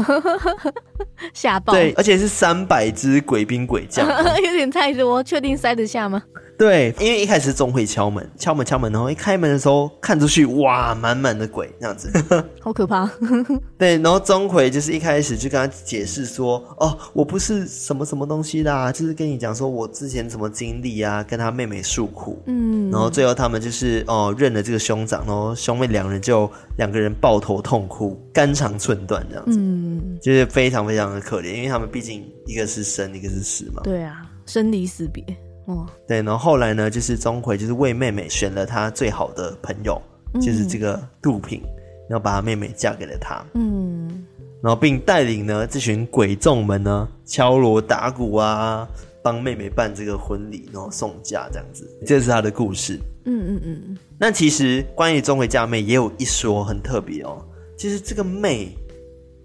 [1.33, 4.07] 吓爆，对，而且是三百只鬼兵鬼将。
[4.38, 6.21] 有点太多，确定塞得下吗？
[6.58, 12.12] 对，因为一开始钟馗敲门，敲门敲门，然后一开门的时候看出去，哇，满满的鬼这样子。
[12.60, 13.08] 好可怕。
[13.78, 22.41] 对，然后钟馗就是一开始就跟他解释说，哦，我不是什么什么东西啦，就是跟你讲说我之前什么经历啊，跟他妹妹诉苦。
[22.47, 33.82] 嗯，然后最后他们就是哦认了这个兄长，然后兄妹两人就两个人抱头痛哭，肝肠寸断这样子，嗯，就是非常非常的可怜，因为他们毕竟一个是生，一个是死嘛。
[33.84, 35.24] 对啊，生离死别，
[35.68, 40.01] 哦，对，然后后来呢，就是钟馗就是为妹妹选了他最好的朋友，
[40.41, 41.61] 就是这个杜平，
[42.09, 44.26] 然后把他妹妹嫁给了他，嗯。
[44.59, 48.88] 然后并带领呢这群鬼众们呢敲锣打鼓啊，
[49.22, 52.99] 帮妹妹办这个婚礼，然后送嫁这样子，这是他的故事。
[53.26, 57.38] 嗯嗯嗯，那其实关于钟馗嫁妹也有一说很特别哦，
[57.78, 58.76] 其实这个妹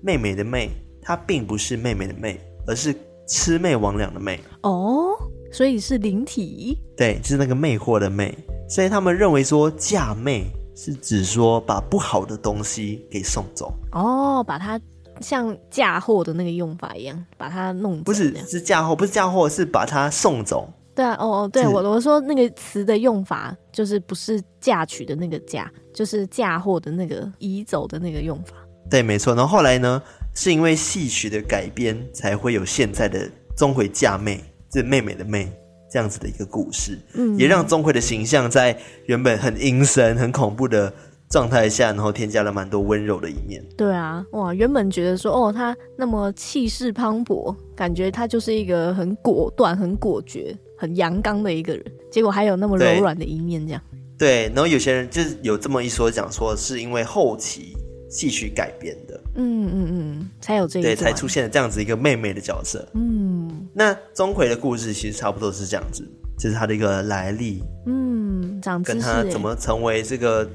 [0.01, 0.71] 妹妹的妹，
[1.03, 2.95] 她并不是妹妹的妹，而是
[3.29, 4.41] 魑魅魍魉的妹。
[4.63, 5.11] 哦，
[5.53, 8.37] 所以是灵体，对，就是那个魅惑的魅，
[8.69, 13.73] 所以他们认为说嫁妹是指说把不好的东西给送走。
[13.93, 14.81] 哦，把它
[15.21, 18.05] 像嫁祸的那个用法一样，把它弄走。
[18.05, 20.67] 不是，是嫁祸，不是嫁祸，是把它送走。
[20.95, 28.55] 对啊，哦哦，对我我说那个词的用法，就是不是嫁娶的那个嫁，就是嫁祸的那个移走的那个用法。
[28.91, 29.35] 对，没错。
[29.35, 30.03] 然后后来呢，
[30.35, 34.43] 是因为戏曲的改编，才会有现在的钟馗嫁妹，
[34.73, 35.53] 这妹妹的妹
[35.91, 36.99] 这样子的一个故事。
[37.15, 40.93] 嗯，也让钟馗的形象在原本很阴森、很恐怖的
[41.29, 43.63] 状态下，然后添加了蛮多温柔的一面。
[43.77, 50.57] 对啊，哇，原本觉得说哦，他那么气势磅礴，感觉他就是一个很果断、很果决。
[50.79, 53.81] 很阳刚的一个人，结果还有那么柔软的一面，这样
[54.19, 54.49] 对。
[54.49, 57.77] 对，然后有些人就是有这么一说，讲说是因为后期
[58.11, 62.85] 戏曲改编的，嗯嗯嗯，才有这个，对，才出现了这样子一个妹妹的角色。
[62.95, 63.42] 嗯，
[63.73, 66.03] 那钟馗的故事其实差不多是这样子，
[66.39, 70.49] 这、就是他的一个来历，嗯，长跟他怎么成为这个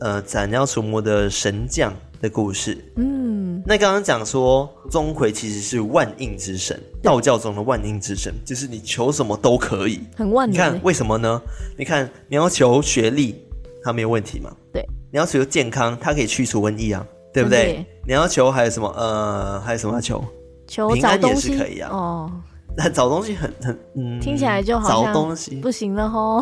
[0.00, 2.76] 呃斩妖除魔的神将的故事。
[2.96, 3.62] 嗯。
[3.66, 10.54] 那刚刚讲说，钟馗其实是万应之神，道教中的万应之神，就是你求什么都可以，很万能。
[10.54, 11.40] 你看为什么呢？
[11.76, 13.36] 你看你要求学历，
[13.84, 14.50] 他没有问题嘛？
[14.72, 14.82] 对。
[15.12, 17.84] 你要求健康，他可以去除瘟疫啊，对不对？
[18.06, 18.88] 你要求还有什么？
[18.96, 20.24] 呃，还有什么要求？
[20.70, 21.90] 求平安也是可以啊。
[21.92, 22.32] 哦。
[22.76, 26.40] 那找东西很很嗯，听起来就好像找东西不行了吼。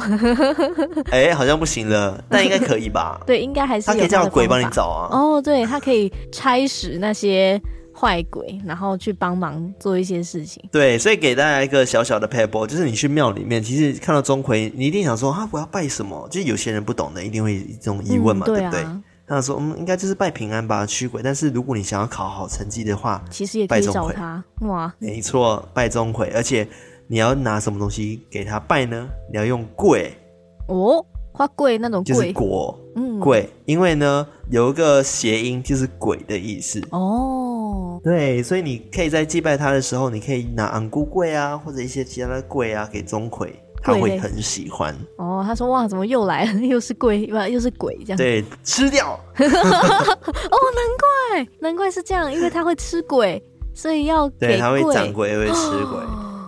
[1.11, 3.19] 哎、欸，好像不行了，但应该可以吧？
[3.27, 5.09] 对，应该还是他可以叫鬼帮你找啊。
[5.11, 7.59] 哦，对，他可以差使那些
[7.99, 10.63] 坏鬼，然后去帮忙做一些事情。
[10.71, 16.29] 对，所以给大家一个小小的 pebble，就是你去庙里面，其实看到钟馗，你一定想说啊，我要拜什么？
[16.31, 19.01] 就是有些人不懂的，一定会这种疑问嘛，嗯对，啊、对不对？
[19.29, 21.23] 他说：“嗯，应该就是拜平安吧，驱鬼。
[21.23, 24.43] 但是如果你想要考好成绩的话，其实也可以找他。
[24.63, 26.31] 哇，没错，拜钟馗。
[26.35, 26.67] 而且
[27.07, 29.09] 你要拿什么东西给他拜呢？
[29.31, 30.17] 你要用桂
[30.69, 33.49] 哦，花桂那种桂，就是果，嗯，桂。
[33.67, 36.83] 因为呢，有一个谐音，就是鬼的意思。
[36.91, 43.49] 哦，对，所以你可以在祭拜他的时候，你可以拿昂姑桂啊，或者一些其他的桂啊，给钟馗。”
[43.83, 45.43] 他会很喜欢哦。
[45.47, 46.61] 他说：“哇，怎么又来了？
[46.67, 49.19] 又是鬼，又是鬼这样。”对，吃掉。
[49.39, 53.43] 哦，难怪，难怪是这样，因为他会吃鬼，
[53.75, 55.99] 所以要给对，他会长鬼，也会吃鬼。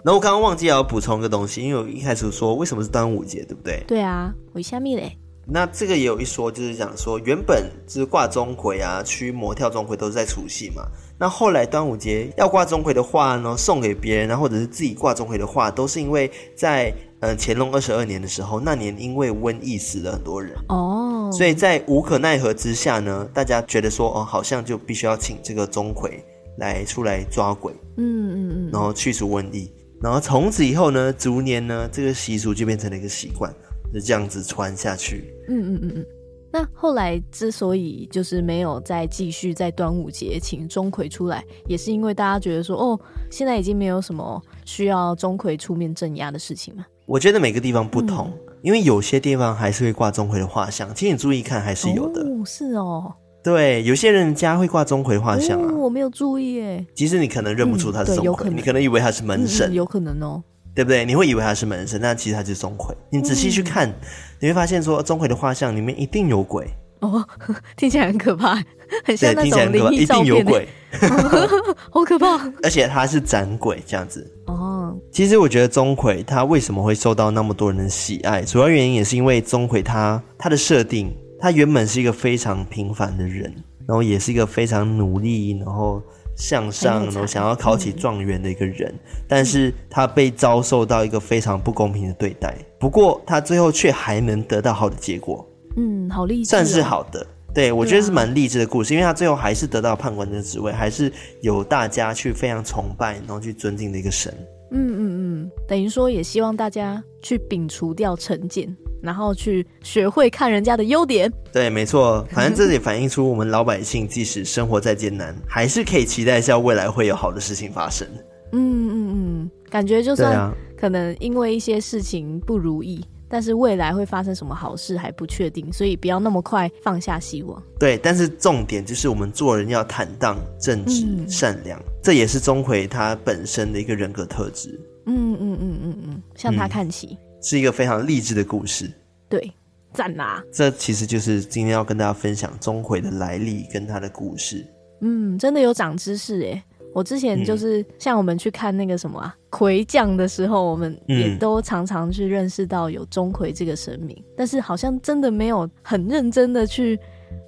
[0.03, 3.83] 然后我刚刚忘记要补充一个东西，因为我一开始说为什么是端午节，对不对？
[3.87, 5.17] 对啊，为虾米嘞？
[5.47, 10.85] 那这个也有一说，就是讲说原本就是挂钟馗啊，驱魔跳钟馗都是在除夕嘛。
[11.19, 16.93] 那后来端午节要挂钟馗的话呢，送给别人，然后或者是自己挂钟馗的话，都是因为在。
[17.21, 21.33] 呃，乾隆二十二年的时候，那年因为瘟疫死了很多人哦，oh.
[21.33, 26.11] 所以在无可奈何之下呢，大家觉得说，哦，好像就必须要请这个钟馗
[26.57, 29.71] 来出来抓鬼，嗯嗯嗯，然后去除瘟疫，
[30.03, 33.55] 然后从此以后呢，逐年呢，这个习俗就变成了一个习惯，
[33.93, 35.35] 就这样子传下去。
[35.49, 36.07] 嗯嗯嗯嗯。
[36.53, 43.01] 那后来之所以就是没有再继续在端午节请钟馗出来，也是因为大家觉得说，哦，
[43.31, 46.85] 现在已经没有什么需要钟馗出面镇压的事情嘛。
[47.11, 50.95] 我觉得每个地方不同，嗯、因为有些地方还是会挂钟馗的画像。
[50.95, 52.23] 其实你注意看，还是有的。
[52.23, 53.13] 哦，是哦。
[53.43, 55.73] 对，有些人家会挂钟馗画像啊。
[55.73, 56.87] 哦，我没有注意耶。
[56.95, 60.41] 其实你可能认不出他是钟馗，嗯，你可能以为他是门神，嗯，有可能哦。
[60.73, 61.05] 对不对？
[61.05, 62.95] 你会以为他是门神，但其实他就是钟馗。
[63.11, 63.95] 你仔细去看，嗯，
[64.39, 66.69] 你会发现说钟馗的画像里面一定有鬼。
[67.01, 67.27] 哦，
[67.77, 68.55] 听起来很可怕，
[69.05, 70.27] 很像那种灵异照片。
[70.27, 70.69] 一定有鬼，
[71.91, 72.51] 好可怕。
[72.63, 74.31] 而且他是斩鬼这样子。
[74.47, 83.45] 哦，其实我觉得钟馗他为什么会受到那么多人的喜爱，主要原因也是因为钟馗他他的设定，他原本是一个非常平凡的人，
[83.87, 86.03] 然后也是一个非常努力，然后
[86.37, 92.55] 向上，然后想要考起状元的一个人，嗯，但是他被遭受到一个非常不公平的对待。
[92.79, 95.47] 不过他最后却还能得到好的结果。
[95.77, 97.27] 嗯，好励志，算是好的。
[97.53, 104.33] 对，我觉得是蛮励志的故事，啊，因为他最后还是得到判官的职位，还是有大家去非常崇拜，然后去尊敬的一个神。
[104.73, 111.29] 嗯嗯嗯，等于说也希望大家去摒除掉成见，然后去学会看人家的优点。
[111.53, 118.07] 对，没错，反正这也反映出我们老百姓即使生活再艰难，还是可以期待一下未来会有好的事情发生。
[118.53, 123.05] 嗯嗯嗯，感觉就算可能因为一些事情不如意。
[123.31, 127.63] 但是未来会发生什么好事还不确定，所以不要那么快放下希望。
[127.79, 134.79] 对，但是重点就是我们做人要坦荡、正直、嗯、善良，这也是钟馗他本身的一个人格特质。
[135.07, 138.91] 嗯嗯嗯嗯嗯，向他看齐、嗯，是一个非常励志的故事。
[139.29, 139.53] 对，
[139.95, 140.43] 赞啦！
[140.53, 144.67] 这其实就是今天要跟大家分享钟馗的来历跟他的故事。
[145.03, 146.63] 嗯，真的有长知识诶。
[146.93, 156.99] 我之前就是像我们去看那个什么啊，魁将的时候，我们也都常常去认识到有钟馗这个神明，嗯，但是好像真的没有很认真的去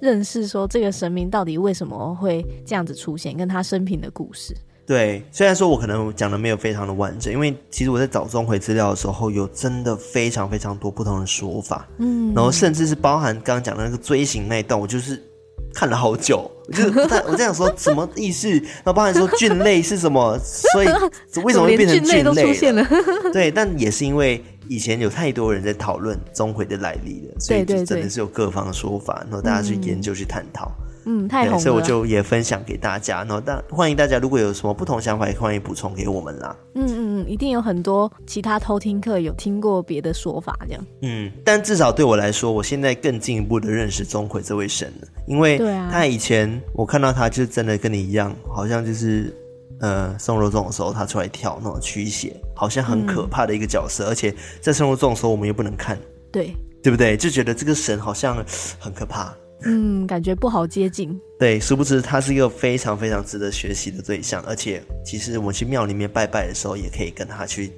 [0.01, 4.55] 认识说这个神明到底为什么会这样子出现，跟他生平的故事。
[4.85, 15.21] 对，虽然说我可能讲的没有非常的完整，因为其实我在找钟馗资料的时候，有真的非常非常多不同的说法，嗯，然后甚至是包含刚刚讲的那个锥形那一段，我就是。
[15.73, 18.49] 看了好久，我就是不太， 我在想说什么意思？
[18.49, 20.87] 然后包含说菌类是什么，所以
[21.43, 22.23] 为什么会变成菌类？
[22.23, 22.85] 都出现了
[23.33, 30.71] 对，但也是因为以前有太多人在讨论钟馗的来历了，所以就真的是有各方的说法，然后大家去研究去探讨。
[30.79, 30.82] 嗯，
[31.27, 33.23] 太好了，所以我就也分享给大家。
[33.23, 36.55] 然后，但欢迎大家如果有什么不同想法，也欢迎补充给我们啦。
[36.75, 40.85] 嗯嗯嗯，一定有很多其他偷听课有听过别的说法，这样。
[41.01, 45.57] 嗯，但至少对我来说，我现在更进一步的认识钟馗这位神了，因为
[45.91, 49.35] 他以前我看到他就真的跟你一样，好像就是
[49.79, 54.05] 呃送肉粽的时候他出来跳那种驱邪，好像很可怕的一个角色。
[54.05, 55.97] 嗯、而且在送肉粽的时候我们又不能看，
[56.31, 57.15] 对对不对？
[57.15, 58.43] 就觉得这个神好像
[58.79, 59.33] 很可怕。
[59.65, 61.19] 嗯，感觉不好接近。
[61.39, 67.71] 对，殊不知他是一个非常非常值得学习的对象，而且其实我们去庙里面拜拜的时候，也可以跟他去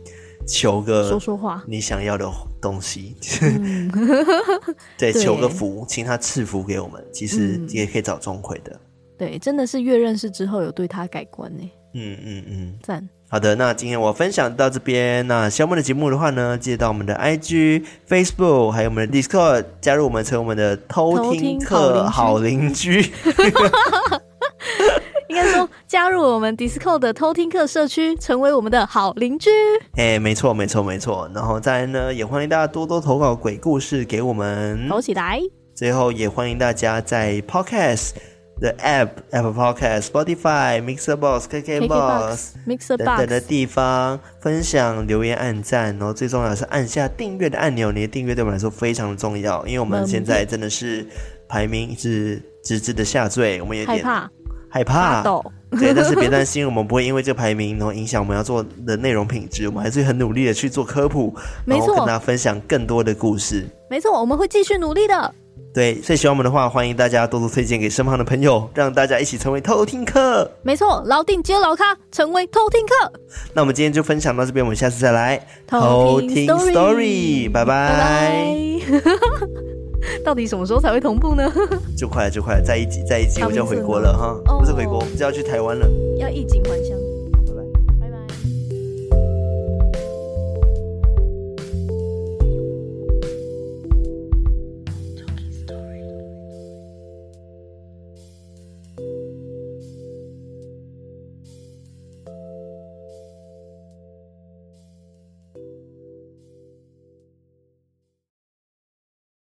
[0.48, 2.30] 求个说说话，你想要的
[2.62, 3.16] 东西。
[3.42, 3.90] 嗯、
[4.98, 7.04] 对，求个 福，请他赐福给我们。
[7.12, 8.80] 其实也可以找钟馗的、嗯。
[9.18, 11.64] 对，真的是越认识之后，有对他改观呢。
[11.94, 13.08] 嗯嗯嗯，赞。
[13.28, 15.28] 好的，那今天我分享到这边。
[15.28, 23.02] 那喜欢我们的节目的话呢，记得到我们的 IG、Facebook，还有我们的 Discord，加入我们成为我们的偷听客好邻居。
[25.28, 29.50] 应该说，加入我们 Discord 的偷听客社区，成为我们的好邻居。
[29.98, 31.30] 哎，没错，没错，没错。
[31.34, 35.42] 然后再来呢，也欢迎大家多多投稿鬼故事给我们，投起来。
[35.74, 38.12] 最后，也欢迎大家在 Podcast。
[38.60, 47.91] 的 App、Apple Podcast、Spotify、Mixer Box、KK Box、Mixer Box 等等的地方分享、留言、按赞，然后最重要的是按下订阅的按钮。
[47.91, 51.06] 你的订阅对我们来说非常的重要，因为我们现在真的是
[51.47, 54.30] 排名是直直的下坠，我们有点害怕，
[54.70, 55.24] 害怕。
[55.78, 61.36] 对，但是别担心，我们不会因为这个排名然后影响我们要做的内容品质，我们还是很努力的去做科普，
[61.66, 63.68] 然后跟大家分享更多的故事。
[63.89, 65.36] 没错，我们会继续努力的。
[65.76, 70.50] 对，所以喜欢我们的话，欢迎大家多多推荐给身旁的朋友，让大家一起成为偷听客。
[70.64, 73.12] 没错，老定接老咖，成为偷听客。
[73.54, 78.56] 那我们今天就分享到这边，我们下次再来偷听 story，拜拜。
[80.24, 81.52] 到底什么时候才会同步呢？
[81.98, 85.86] 就快了，就快了，再一集，再一集我就要回国了哈，不是回国，我们就要去台湾了，
[86.18, 86.95] 要衣锦还乡。